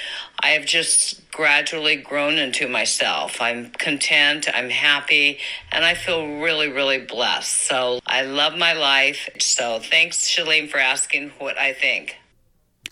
I 0.47 0.51
have 0.51 0.65
just 0.65 1.29
gradually 1.33 1.97
grown 1.97 2.39
into 2.39 2.69
myself. 2.69 3.41
I'm 3.41 3.71
content, 3.71 4.47
I'm 4.55 4.71
happy, 4.71 5.41
and 5.73 5.85
I 5.85 5.95
feel 5.95 6.25
really, 6.39 6.69
really 6.69 7.01
blessed. 7.01 7.51
So 7.53 7.99
I 8.07 8.23
love 8.23 8.57
my 8.57 8.73
life. 8.73 9.29
So 9.41 9.81
thanks, 9.81 10.19
Chalene, 10.19 10.71
for 10.71 10.79
asking 10.79 11.33
what 11.41 11.59
I 11.59 11.73
think. 11.73 12.15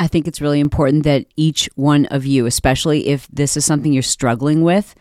I 0.01 0.09
think 0.09 0.27
it's 0.27 0.40
really 0.40 0.59
important 0.59 1.05
that 1.05 1.27
each 1.37 1.71
one 1.77 2.07
of 2.07 2.27
you, 2.27 2.47
especially 2.47 3.07
if 3.07 3.29
this 3.29 3.57
is 3.57 3.64
something 3.64 3.93
you're 3.93 4.03
struggling 4.03 4.62
with, 4.62 4.97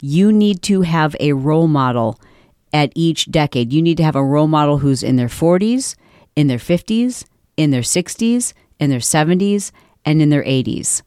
you 0.00 0.30
need 0.30 0.62
to 0.62 0.82
have 0.82 1.16
a 1.18 1.32
role 1.32 1.66
model 1.66 2.20
at 2.72 2.92
each 2.94 3.32
decade. 3.32 3.72
You 3.72 3.82
need 3.82 3.96
to 3.96 4.04
have 4.04 4.14
a 4.14 4.22
role 4.22 4.46
model 4.46 4.78
who's 4.78 5.02
in 5.02 5.16
their 5.16 5.26
40s, 5.26 5.96
in 6.36 6.46
their 6.46 6.58
50s, 6.58 7.24
in 7.56 7.72
their 7.72 7.82
60s, 7.82 8.52
in 8.78 8.90
their 8.90 9.00
70s, 9.00 9.72
and 10.04 10.22
in 10.22 10.28
their 10.28 10.44
80s 10.44 11.02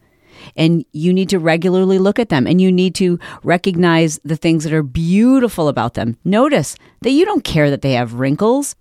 and 0.56 0.86
you 0.92 1.14
need 1.14 1.30
to 1.30 1.40
regularly 1.40 2.00
look 2.00 2.20
at 2.20 2.30
them 2.30 2.48
and 2.48 2.62
you 2.62 2.72
need 2.72 2.96
to 2.96 3.20
recognize 3.44 4.20
the 4.24 4.36
things 4.36 4.64
that 4.64 4.74
are 4.74 4.84
beautiful 4.84 5.68
about 5.68 5.94
them. 5.94 6.18
Notice 6.24 6.76
that 7.02 7.12
you 7.12 7.26
don't 7.26 7.44
care 7.44 7.70
that 7.70 7.82
they 7.82 7.94
have 7.94 8.16
wrinkles. 8.16 8.76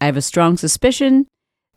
I 0.00 0.06
have 0.06 0.16
a 0.16 0.22
strong 0.22 0.56
suspicion 0.56 1.26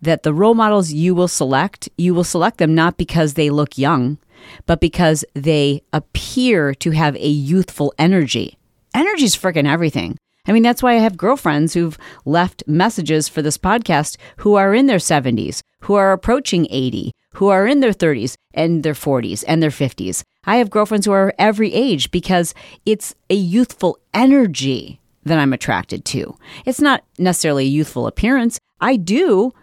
that 0.02 0.24
the 0.24 0.34
role 0.34 0.56
models 0.56 0.91
you 0.91 1.13
will 1.13 1.28
select, 1.28 1.89
you 1.98 2.13
will 2.13 2.24
select 2.24 2.58
them 2.58 2.74
not 2.74 2.98
because 2.98 3.34
they 3.34 3.50
look 3.50 3.78
young, 3.78 4.17
but 4.65 4.80
because 4.80 5.26
they 5.34 5.82
appear 5.91 6.74
to 6.76 6.91
have 6.91 7.15
a 7.17 7.28
youthful 7.28 7.93
energy. 7.98 8.58
Energy 8.93 9.26
is 9.26 9.36
freaking 9.36 9.67
everything. 9.67 10.17
I 10.48 10.52
mean, 10.52 10.63
that's 10.63 10.82
why 10.82 10.93
I 10.93 11.00
have 11.00 11.17
girlfriends 11.17 11.74
who've 11.74 11.98
left 12.26 12.63
messages 12.65 13.28
for 13.28 13.41
this 13.41 13.58
podcast 13.58 14.17
who 14.38 14.56
are 14.56 14.74
in 14.74 14.88
their 14.88 14.98
70s, 14.98 15.62
who 15.82 15.95
are 15.95 16.12
approaching 16.12 16.65
80, 16.69 17.12
who 17.39 17.47
are 17.47 17.65
in 17.65 17.80
their 17.80 17.93
30s 17.93 18.34
and 18.54 18.84
their 18.84 18.93
40s 18.93 19.45
and 19.47 19.63
their 19.63 19.69
50s. 19.69 20.23
I 20.43 20.58
have 20.58 20.69
girlfriends 20.69 21.06
who 21.06 21.13
are 21.13 21.34
every 21.39 21.73
age 21.73 22.12
because 22.12 22.54
it's 22.86 23.15
a 23.30 23.34
youthful 23.36 23.97
energy 24.13 24.99
that 25.23 25.39
I'm 25.39 25.54
attracted 25.54 26.04
to. 26.06 26.38
It's 26.65 26.82
not 26.82 27.06
necessarily 27.17 27.63
a 27.63 27.69
youthful 27.69 28.08
appearance. 28.08 28.60
I 28.82 28.97
do 28.97 29.54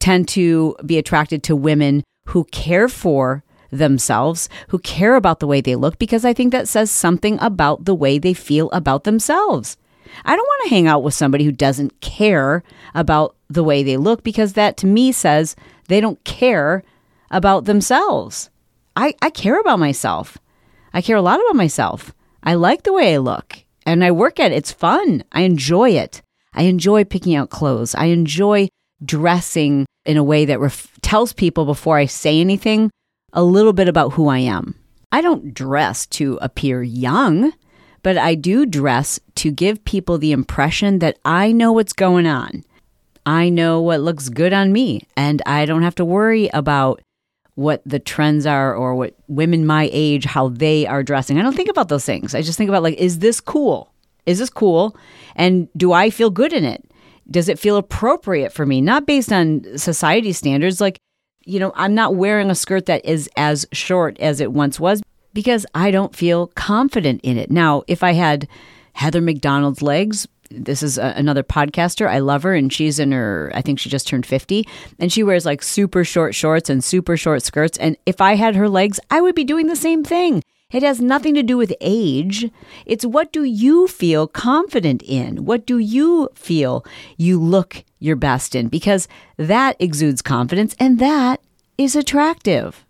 tend 0.00 0.26
to 0.30 0.74
be 0.84 0.98
attracted 0.98 1.44
to 1.44 1.54
women 1.54 2.02
who 2.26 2.44
care 2.44 2.88
for 2.88 3.44
themselves, 3.70 4.48
who 4.68 4.80
care 4.80 5.14
about 5.14 5.38
the 5.38 5.46
way 5.46 5.60
they 5.60 5.76
look, 5.76 6.00
because 6.00 6.24
I 6.24 6.32
think 6.32 6.50
that 6.50 6.66
says 6.66 6.90
something 6.90 7.38
about 7.40 7.84
the 7.84 7.94
way 7.94 8.18
they 8.18 8.34
feel 8.34 8.68
about 8.72 9.04
themselves. 9.04 9.76
I 10.24 10.34
don't 10.34 10.46
want 10.46 10.62
to 10.64 10.70
hang 10.70 10.88
out 10.88 11.04
with 11.04 11.14
somebody 11.14 11.44
who 11.44 11.52
doesn't 11.52 12.00
care 12.00 12.64
about 12.92 13.36
the 13.48 13.62
way 13.62 13.84
they 13.84 13.96
look 13.96 14.24
because 14.24 14.54
that 14.54 14.76
to 14.78 14.88
me 14.88 15.12
says 15.12 15.54
they 15.86 16.00
don't 16.00 16.22
care 16.24 16.82
about 17.30 17.64
themselves. 17.64 18.50
I, 18.96 19.14
I 19.22 19.30
care 19.30 19.60
about 19.60 19.78
myself. 19.78 20.38
I 20.92 21.00
care 21.02 21.16
a 21.16 21.22
lot 21.22 21.40
about 21.40 21.56
myself. 21.56 22.12
I 22.42 22.54
like 22.54 22.82
the 22.82 22.92
way 22.92 23.14
I 23.14 23.18
look 23.18 23.64
and 23.86 24.04
I 24.04 24.10
work 24.10 24.40
at 24.40 24.52
it. 24.52 24.56
It's 24.56 24.72
fun. 24.72 25.24
I 25.32 25.42
enjoy 25.42 25.90
it. 25.90 26.22
I 26.54 26.62
enjoy 26.62 27.04
picking 27.04 27.36
out 27.36 27.50
clothes. 27.50 27.94
I 27.94 28.06
enjoy 28.06 28.68
dressing 29.04 29.86
in 30.04 30.16
a 30.16 30.24
way 30.24 30.44
that 30.44 30.60
ref- 30.60 30.98
tells 31.02 31.32
people 31.32 31.64
before 31.64 31.96
I 31.96 32.06
say 32.06 32.40
anything 32.40 32.90
a 33.32 33.42
little 33.42 33.72
bit 33.72 33.88
about 33.88 34.14
who 34.14 34.28
I 34.28 34.38
am. 34.38 34.74
I 35.12 35.20
don't 35.20 35.54
dress 35.54 36.06
to 36.06 36.38
appear 36.40 36.82
young, 36.82 37.52
but 38.02 38.16
I 38.16 38.34
do 38.34 38.66
dress 38.66 39.20
to 39.36 39.50
give 39.50 39.84
people 39.84 40.18
the 40.18 40.32
impression 40.32 40.98
that 41.00 41.18
I 41.24 41.52
know 41.52 41.72
what's 41.72 41.92
going 41.92 42.26
on. 42.26 42.64
I 43.26 43.48
know 43.48 43.80
what 43.80 44.00
looks 44.00 44.28
good 44.28 44.52
on 44.52 44.72
me, 44.72 45.06
and 45.16 45.42
I 45.46 45.66
don't 45.66 45.82
have 45.82 45.94
to 45.96 46.04
worry 46.04 46.48
about 46.52 47.02
what 47.60 47.82
the 47.84 47.98
trends 47.98 48.46
are 48.46 48.74
or 48.74 48.94
what 48.94 49.14
women 49.28 49.66
my 49.66 49.90
age 49.92 50.24
how 50.24 50.48
they 50.48 50.86
are 50.86 51.02
dressing. 51.02 51.38
I 51.38 51.42
don't 51.42 51.54
think 51.54 51.68
about 51.68 51.90
those 51.90 52.06
things. 52.06 52.34
I 52.34 52.40
just 52.40 52.56
think 52.56 52.68
about 52.68 52.82
like 52.82 52.96
is 52.96 53.18
this 53.18 53.38
cool? 53.38 53.92
Is 54.24 54.38
this 54.38 54.48
cool? 54.48 54.96
And 55.36 55.68
do 55.76 55.92
I 55.92 56.08
feel 56.08 56.30
good 56.30 56.54
in 56.54 56.64
it? 56.64 56.82
Does 57.30 57.50
it 57.50 57.58
feel 57.58 57.76
appropriate 57.76 58.52
for 58.52 58.64
me? 58.64 58.80
Not 58.80 59.06
based 59.06 59.30
on 59.30 59.66
society 59.76 60.32
standards 60.32 60.80
like 60.80 60.98
you 61.44 61.58
know, 61.58 61.72
I'm 61.74 61.94
not 61.94 62.14
wearing 62.14 62.50
a 62.50 62.54
skirt 62.54 62.86
that 62.86 63.04
is 63.04 63.28
as 63.36 63.66
short 63.72 64.18
as 64.20 64.40
it 64.40 64.52
once 64.52 64.80
was 64.80 65.02
because 65.34 65.66
I 65.74 65.90
don't 65.90 66.16
feel 66.16 66.48
confident 66.48 67.20
in 67.22 67.36
it. 67.36 67.50
Now, 67.50 67.82
if 67.86 68.02
I 68.02 68.12
had 68.12 68.48
Heather 68.94 69.20
McDonald's 69.20 69.82
legs, 69.82 70.26
this 70.50 70.82
is 70.82 70.98
a, 70.98 71.14
another 71.16 71.42
podcaster. 71.42 72.06
I 72.06 72.18
love 72.18 72.42
her, 72.42 72.54
and 72.54 72.72
she's 72.72 72.98
in 72.98 73.12
her, 73.12 73.50
I 73.54 73.62
think 73.62 73.78
she 73.78 73.88
just 73.88 74.06
turned 74.06 74.26
50, 74.26 74.66
and 74.98 75.12
she 75.12 75.22
wears 75.22 75.46
like 75.46 75.62
super 75.62 76.04
short 76.04 76.34
shorts 76.34 76.68
and 76.68 76.82
super 76.82 77.16
short 77.16 77.42
skirts. 77.42 77.78
And 77.78 77.96
if 78.06 78.20
I 78.20 78.34
had 78.34 78.56
her 78.56 78.68
legs, 78.68 79.00
I 79.10 79.20
would 79.20 79.34
be 79.34 79.44
doing 79.44 79.66
the 79.66 79.76
same 79.76 80.04
thing. 80.04 80.42
It 80.70 80.82
has 80.82 81.00
nothing 81.00 81.34
to 81.34 81.42
do 81.42 81.56
with 81.56 81.74
age. 81.80 82.48
It's 82.86 83.04
what 83.04 83.32
do 83.32 83.42
you 83.42 83.88
feel 83.88 84.28
confident 84.28 85.02
in? 85.02 85.44
What 85.44 85.66
do 85.66 85.78
you 85.78 86.28
feel 86.34 86.84
you 87.16 87.40
look 87.40 87.84
your 87.98 88.14
best 88.16 88.54
in? 88.54 88.68
Because 88.68 89.08
that 89.36 89.74
exudes 89.80 90.22
confidence 90.22 90.76
and 90.78 91.00
that 91.00 91.40
is 91.76 91.96
attractive. 91.96 92.84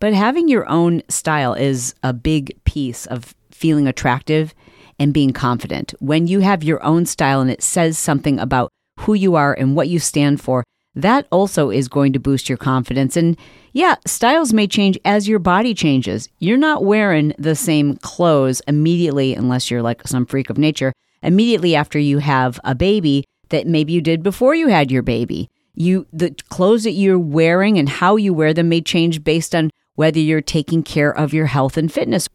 But 0.00 0.14
having 0.14 0.48
your 0.48 0.68
own 0.68 1.02
style 1.08 1.54
is 1.54 1.94
a 2.02 2.12
big 2.12 2.58
piece 2.64 3.06
of 3.06 3.34
feeling 3.52 3.86
attractive 3.86 4.54
and 5.00 5.12
being 5.12 5.32
confident. 5.32 5.94
When 5.98 6.28
you 6.28 6.40
have 6.40 6.62
your 6.62 6.80
own 6.84 7.06
style 7.06 7.40
and 7.40 7.50
it 7.50 7.62
says 7.62 7.98
something 7.98 8.38
about 8.38 8.70
who 9.00 9.14
you 9.14 9.34
are 9.34 9.54
and 9.54 9.74
what 9.74 9.88
you 9.88 9.98
stand 9.98 10.40
for, 10.40 10.62
that 10.94 11.26
also 11.32 11.70
is 11.70 11.88
going 11.88 12.12
to 12.12 12.20
boost 12.20 12.48
your 12.48 12.58
confidence. 12.58 13.16
And 13.16 13.36
yeah, 13.72 13.96
styles 14.06 14.52
may 14.52 14.66
change 14.66 14.98
as 15.04 15.26
your 15.26 15.38
body 15.38 15.72
changes. 15.72 16.28
You're 16.38 16.58
not 16.58 16.84
wearing 16.84 17.32
the 17.38 17.54
same 17.54 17.96
clothes 17.96 18.60
immediately, 18.68 19.34
unless 19.34 19.70
you're 19.70 19.82
like 19.82 20.06
some 20.06 20.26
freak 20.26 20.50
of 20.50 20.58
nature, 20.58 20.92
immediately 21.22 21.74
after 21.74 21.98
you 21.98 22.18
have 22.18 22.60
a 22.62 22.74
baby 22.74 23.24
that 23.48 23.66
maybe 23.66 23.92
you 23.92 24.00
did 24.00 24.22
before 24.22 24.54
you 24.54 24.68
had 24.68 24.90
your 24.90 25.02
baby. 25.02 25.48
You 25.74 26.06
the 26.12 26.34
clothes 26.50 26.84
that 26.84 26.92
you're 26.92 27.18
wearing 27.18 27.78
and 27.78 27.88
how 27.88 28.16
you 28.16 28.34
wear 28.34 28.52
them 28.52 28.68
may 28.68 28.80
change 28.82 29.24
based 29.24 29.54
on 29.54 29.70
whether 29.94 30.18
you're 30.18 30.42
taking 30.42 30.82
care 30.82 31.16
of 31.16 31.32
your 31.32 31.46
health 31.46 31.76
and 31.76 31.90
fitness. 31.90 32.28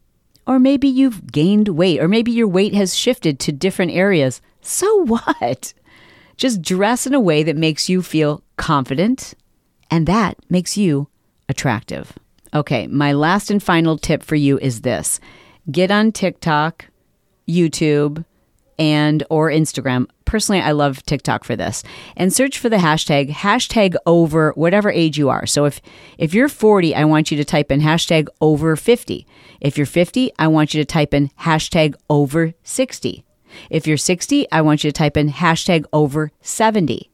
Or 0.48 0.60
maybe 0.60 0.88
you've 0.88 1.32
gained 1.32 1.70
weight, 1.70 2.00
or 2.00 2.08
maybe 2.08 2.32
your 2.32 2.48
weight 2.48 2.74
has 2.74 2.96
shifted 2.96 3.40
to 3.40 3.52
different 3.52 3.92
areas. 3.92 4.42
So 4.62 5.04
what? 5.06 5.74
Just 6.38 6.62
dress 6.62 7.08
in 7.08 7.14
a 7.14 7.20
way 7.20 7.44
that 7.44 7.56
makes 7.56 7.90
you 7.90 8.02
feel 8.02 8.44
confident, 8.58 9.34
and 9.90 10.06
that 10.08 10.38
makes 10.50 10.78
you 10.78 11.08
attractive. 11.48 12.14
Okay, 12.54 12.88
my 12.88 13.14
last 13.14 13.50
and 13.52 13.62
final 13.62 13.98
tip 13.98 14.24
for 14.24 14.36
you 14.36 14.58
is 14.60 14.82
this 14.82 15.20
get 15.72 15.92
on 15.92 16.12
TikTok, 16.12 16.88
YouTube, 17.48 18.24
and 18.78 19.24
or 19.30 19.50
Instagram. 19.50 20.08
Personally, 20.26 20.62
I 20.62 20.72
love 20.72 21.04
TikTok 21.04 21.44
for 21.44 21.56
this. 21.56 21.84
And 22.16 22.34
search 22.34 22.58
for 22.58 22.70
the 22.70 22.78
hashtag 22.78 23.30
hashtag 23.30 23.96
over 24.06 24.52
whatever 24.54 24.90
age 24.90 25.18
you 25.18 25.30
are. 25.30 25.46
So 25.46 25.66
if 25.66 25.82
if 26.18 26.34
you're 26.34 26.50
40, 26.50 26.96
I 26.96 27.06
want 27.06 27.32
you 27.32 27.38
to 27.38 27.46
type 27.46 27.72
in 27.72 27.82
hashtag 27.82 28.28
over 28.42 28.76
50. 28.76 29.28
If 29.62 29.78
you're 29.78 29.86
50, 29.86 30.32
I 30.38 30.48
want 30.48 30.74
you 30.74 30.82
to 30.82 30.86
type 30.86 31.14
in 31.14 31.30
hashtag 31.42 31.96
over 32.10 32.54
60. 32.64 33.24
If 33.70 33.88
you're 33.88 33.98
60, 33.98 34.52
I 34.52 34.62
want 34.62 34.84
you 34.84 34.92
to 34.92 34.98
type 34.98 35.18
in 35.18 35.30
hashtag 35.30 35.86
over 35.94 36.32
70. 36.42 37.10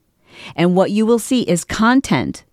And 0.55 0.75
what 0.75 0.91
you 0.91 1.05
will 1.05 1.19
see 1.19 1.41
is 1.43 1.63
content 1.63 2.43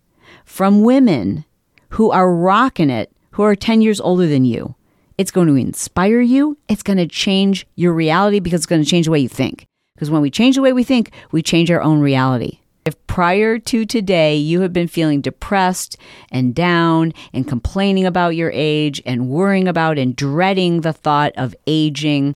from 0.44 0.82
women 0.82 1.44
who 1.90 2.10
are 2.10 2.34
rocking 2.34 2.90
it, 2.90 3.10
who 3.32 3.42
are 3.42 3.56
10 3.56 3.80
years 3.80 4.00
older 4.00 4.26
than 4.26 4.44
you. 4.44 4.74
It's 5.18 5.32
going 5.32 5.48
to 5.48 5.56
inspire 5.56 6.20
you. 6.20 6.56
It's 6.68 6.84
going 6.84 6.98
to 6.98 7.06
change 7.08 7.66
your 7.74 7.92
reality 7.92 8.38
because 8.38 8.60
it's 8.60 8.66
going 8.66 8.82
to 8.82 8.88
change 8.88 9.06
the 9.06 9.12
way 9.12 9.18
you 9.18 9.28
think. 9.28 9.66
Because 9.96 10.10
when 10.10 10.22
we 10.22 10.30
change 10.30 10.54
the 10.54 10.62
way 10.62 10.72
we 10.72 10.84
think, 10.84 11.10
we 11.32 11.42
change 11.42 11.72
our 11.72 11.82
own 11.82 12.00
reality. 12.00 12.60
If 12.84 13.04
prior 13.08 13.58
to 13.58 13.84
today 13.84 14.36
you 14.36 14.60
have 14.60 14.72
been 14.72 14.86
feeling 14.86 15.20
depressed 15.20 15.96
and 16.30 16.54
down 16.54 17.12
and 17.32 17.48
complaining 17.48 18.06
about 18.06 18.36
your 18.36 18.52
age 18.54 19.02
and 19.04 19.28
worrying 19.28 19.66
about 19.66 19.98
and 19.98 20.14
dreading 20.14 20.82
the 20.82 20.92
thought 20.92 21.32
of 21.36 21.54
aging, 21.66 22.32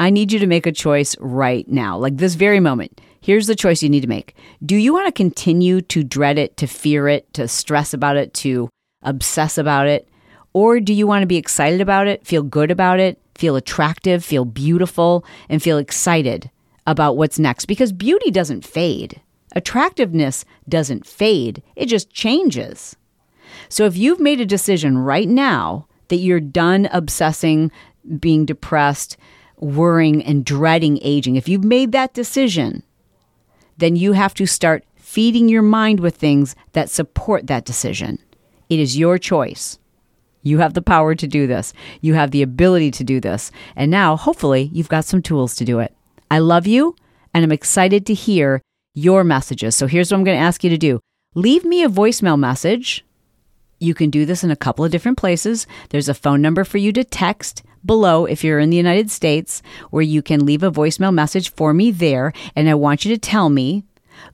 I 0.00 0.10
need 0.10 0.32
you 0.32 0.40
to 0.40 0.48
make 0.48 0.66
a 0.66 0.72
choice 0.72 1.16
right 1.20 1.66
now, 1.68 1.96
like 1.96 2.16
this 2.16 2.34
very 2.34 2.58
moment. 2.58 3.00
Here's 3.20 3.46
the 3.46 3.54
choice 3.54 3.80
you 3.80 3.88
need 3.88 4.02
to 4.02 4.08
make. 4.08 4.34
Do 4.66 4.74
you 4.74 4.92
want 4.92 5.06
to 5.06 5.12
continue 5.12 5.80
to 5.82 6.02
dread 6.02 6.36
it, 6.36 6.56
to 6.56 6.66
fear 6.66 7.06
it, 7.06 7.32
to 7.34 7.46
stress 7.46 7.94
about 7.94 8.16
it, 8.16 8.34
to 8.34 8.68
obsess 9.02 9.56
about 9.56 9.86
it? 9.86 10.08
Or 10.54 10.78
do 10.78 10.94
you 10.94 11.06
want 11.06 11.22
to 11.22 11.26
be 11.26 11.36
excited 11.36 11.80
about 11.80 12.06
it, 12.06 12.24
feel 12.24 12.42
good 12.42 12.70
about 12.70 13.00
it, 13.00 13.20
feel 13.34 13.56
attractive, 13.56 14.24
feel 14.24 14.44
beautiful, 14.44 15.24
and 15.48 15.60
feel 15.60 15.78
excited 15.78 16.50
about 16.86 17.16
what's 17.16 17.40
next? 17.40 17.66
Because 17.66 17.92
beauty 17.92 18.30
doesn't 18.30 18.64
fade, 18.64 19.20
attractiveness 19.56 20.44
doesn't 20.68 21.06
fade, 21.06 21.60
it 21.74 21.86
just 21.86 22.10
changes. 22.10 22.96
So 23.68 23.84
if 23.84 23.96
you've 23.96 24.20
made 24.20 24.40
a 24.40 24.46
decision 24.46 24.96
right 24.96 25.28
now 25.28 25.88
that 26.08 26.16
you're 26.16 26.40
done 26.40 26.88
obsessing, 26.92 27.72
being 28.20 28.46
depressed, 28.46 29.16
worrying, 29.58 30.22
and 30.22 30.44
dreading 30.44 31.00
aging, 31.02 31.34
if 31.34 31.48
you've 31.48 31.64
made 31.64 31.90
that 31.92 32.14
decision, 32.14 32.84
then 33.76 33.96
you 33.96 34.12
have 34.12 34.34
to 34.34 34.46
start 34.46 34.84
feeding 34.96 35.48
your 35.48 35.62
mind 35.62 35.98
with 35.98 36.16
things 36.16 36.54
that 36.72 36.90
support 36.90 37.48
that 37.48 37.64
decision. 37.64 38.18
It 38.68 38.78
is 38.78 38.96
your 38.96 39.18
choice. 39.18 39.78
You 40.44 40.58
have 40.58 40.74
the 40.74 40.82
power 40.82 41.16
to 41.16 41.26
do 41.26 41.48
this. 41.48 41.72
You 42.00 42.14
have 42.14 42.30
the 42.30 42.42
ability 42.42 42.92
to 42.92 43.04
do 43.04 43.18
this. 43.18 43.50
And 43.74 43.90
now, 43.90 44.16
hopefully, 44.16 44.70
you've 44.72 44.88
got 44.88 45.04
some 45.04 45.22
tools 45.22 45.56
to 45.56 45.64
do 45.64 45.80
it. 45.80 45.92
I 46.30 46.38
love 46.38 46.66
you, 46.68 46.94
and 47.32 47.42
I'm 47.42 47.50
excited 47.50 48.06
to 48.06 48.14
hear 48.14 48.62
your 48.94 49.24
messages. 49.24 49.74
So 49.74 49.88
here's 49.88 50.12
what 50.12 50.18
I'm 50.18 50.24
going 50.24 50.38
to 50.38 50.44
ask 50.44 50.62
you 50.62 50.70
to 50.70 50.78
do 50.78 51.00
leave 51.34 51.64
me 51.64 51.82
a 51.82 51.88
voicemail 51.88 52.38
message. 52.38 53.04
You 53.80 53.94
can 53.94 54.08
do 54.08 54.24
this 54.24 54.44
in 54.44 54.50
a 54.50 54.56
couple 54.56 54.84
of 54.84 54.92
different 54.92 55.18
places. 55.18 55.66
There's 55.90 56.08
a 56.08 56.14
phone 56.14 56.40
number 56.40 56.62
for 56.62 56.78
you 56.78 56.92
to 56.92 57.04
text 57.04 57.62
below 57.84 58.24
if 58.24 58.44
you're 58.44 58.60
in 58.60 58.70
the 58.70 58.76
United 58.76 59.10
States, 59.10 59.62
where 59.90 60.02
you 60.02 60.22
can 60.22 60.46
leave 60.46 60.62
a 60.62 60.70
voicemail 60.70 61.12
message 61.12 61.52
for 61.52 61.74
me 61.74 61.90
there. 61.90 62.32
And 62.54 62.68
I 62.68 62.74
want 62.74 63.04
you 63.04 63.12
to 63.14 63.18
tell 63.18 63.50
me 63.50 63.84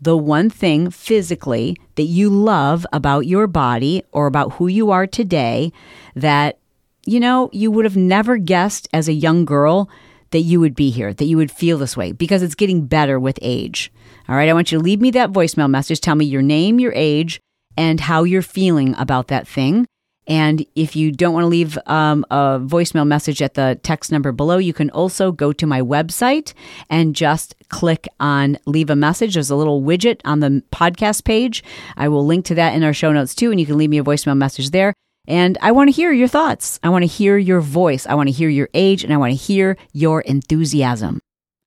the 0.00 0.16
one 0.16 0.50
thing 0.50 0.90
physically 0.90 1.76
that 1.96 2.04
you 2.04 2.30
love 2.30 2.86
about 2.92 3.26
your 3.26 3.46
body 3.46 4.02
or 4.12 4.26
about 4.26 4.54
who 4.54 4.66
you 4.66 4.90
are 4.90 5.06
today 5.06 5.72
that, 6.14 6.58
you 7.06 7.20
know, 7.20 7.50
you 7.52 7.70
would 7.70 7.84
have 7.84 7.96
never 7.96 8.36
guessed 8.36 8.88
as 8.92 9.08
a 9.08 9.12
young 9.12 9.44
girl 9.44 9.88
that 10.30 10.40
you 10.40 10.60
would 10.60 10.74
be 10.74 10.90
here, 10.90 11.12
that 11.12 11.24
you 11.24 11.36
would 11.36 11.50
feel 11.50 11.78
this 11.78 11.96
way 11.96 12.12
because 12.12 12.42
it's 12.42 12.54
getting 12.54 12.86
better 12.86 13.18
with 13.18 13.38
age. 13.42 13.92
All 14.28 14.36
right, 14.36 14.48
I 14.48 14.52
want 14.52 14.70
you 14.70 14.78
to 14.78 14.84
leave 14.84 15.00
me 15.00 15.10
that 15.12 15.32
voicemail 15.32 15.68
message. 15.68 16.00
Tell 16.00 16.14
me 16.14 16.24
your 16.24 16.42
name, 16.42 16.78
your 16.78 16.92
age, 16.94 17.40
and 17.76 18.00
how 18.00 18.24
you're 18.24 18.42
feeling 18.42 18.94
about 18.96 19.28
that 19.28 19.48
thing. 19.48 19.86
And 20.30 20.64
if 20.76 20.94
you 20.94 21.10
don't 21.10 21.34
want 21.34 21.42
to 21.42 21.48
leave 21.48 21.76
um, 21.86 22.24
a 22.30 22.60
voicemail 22.62 23.04
message 23.04 23.42
at 23.42 23.54
the 23.54 23.80
text 23.82 24.12
number 24.12 24.30
below, 24.30 24.58
you 24.58 24.72
can 24.72 24.88
also 24.90 25.32
go 25.32 25.52
to 25.52 25.66
my 25.66 25.82
website 25.82 26.54
and 26.88 27.16
just 27.16 27.56
click 27.68 28.06
on 28.20 28.56
leave 28.64 28.90
a 28.90 28.96
message. 28.96 29.34
There's 29.34 29.50
a 29.50 29.56
little 29.56 29.82
widget 29.82 30.20
on 30.24 30.38
the 30.38 30.62
podcast 30.70 31.24
page. 31.24 31.64
I 31.96 32.06
will 32.06 32.24
link 32.24 32.44
to 32.44 32.54
that 32.54 32.74
in 32.74 32.84
our 32.84 32.94
show 32.94 33.10
notes 33.12 33.34
too, 33.34 33.50
and 33.50 33.58
you 33.58 33.66
can 33.66 33.76
leave 33.76 33.90
me 33.90 33.98
a 33.98 34.04
voicemail 34.04 34.36
message 34.36 34.70
there. 34.70 34.94
And 35.26 35.58
I 35.60 35.72
want 35.72 35.88
to 35.88 35.92
hear 35.92 36.12
your 36.12 36.28
thoughts. 36.28 36.78
I 36.84 36.90
want 36.90 37.02
to 37.02 37.08
hear 37.08 37.36
your 37.36 37.60
voice. 37.60 38.06
I 38.06 38.14
want 38.14 38.28
to 38.28 38.32
hear 38.32 38.48
your 38.48 38.68
age, 38.72 39.02
and 39.02 39.12
I 39.12 39.16
want 39.16 39.32
to 39.32 39.36
hear 39.36 39.76
your 39.92 40.20
enthusiasm. 40.20 41.18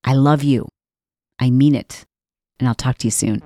I 0.05 0.13
love 0.13 0.41
you. 0.41 0.69
I 1.37 1.49
mean 1.49 1.75
it. 1.75 2.05
And 2.59 2.69
I'll 2.69 2.75
talk 2.75 2.97
to 2.99 3.07
you 3.07 3.11
soon. 3.11 3.41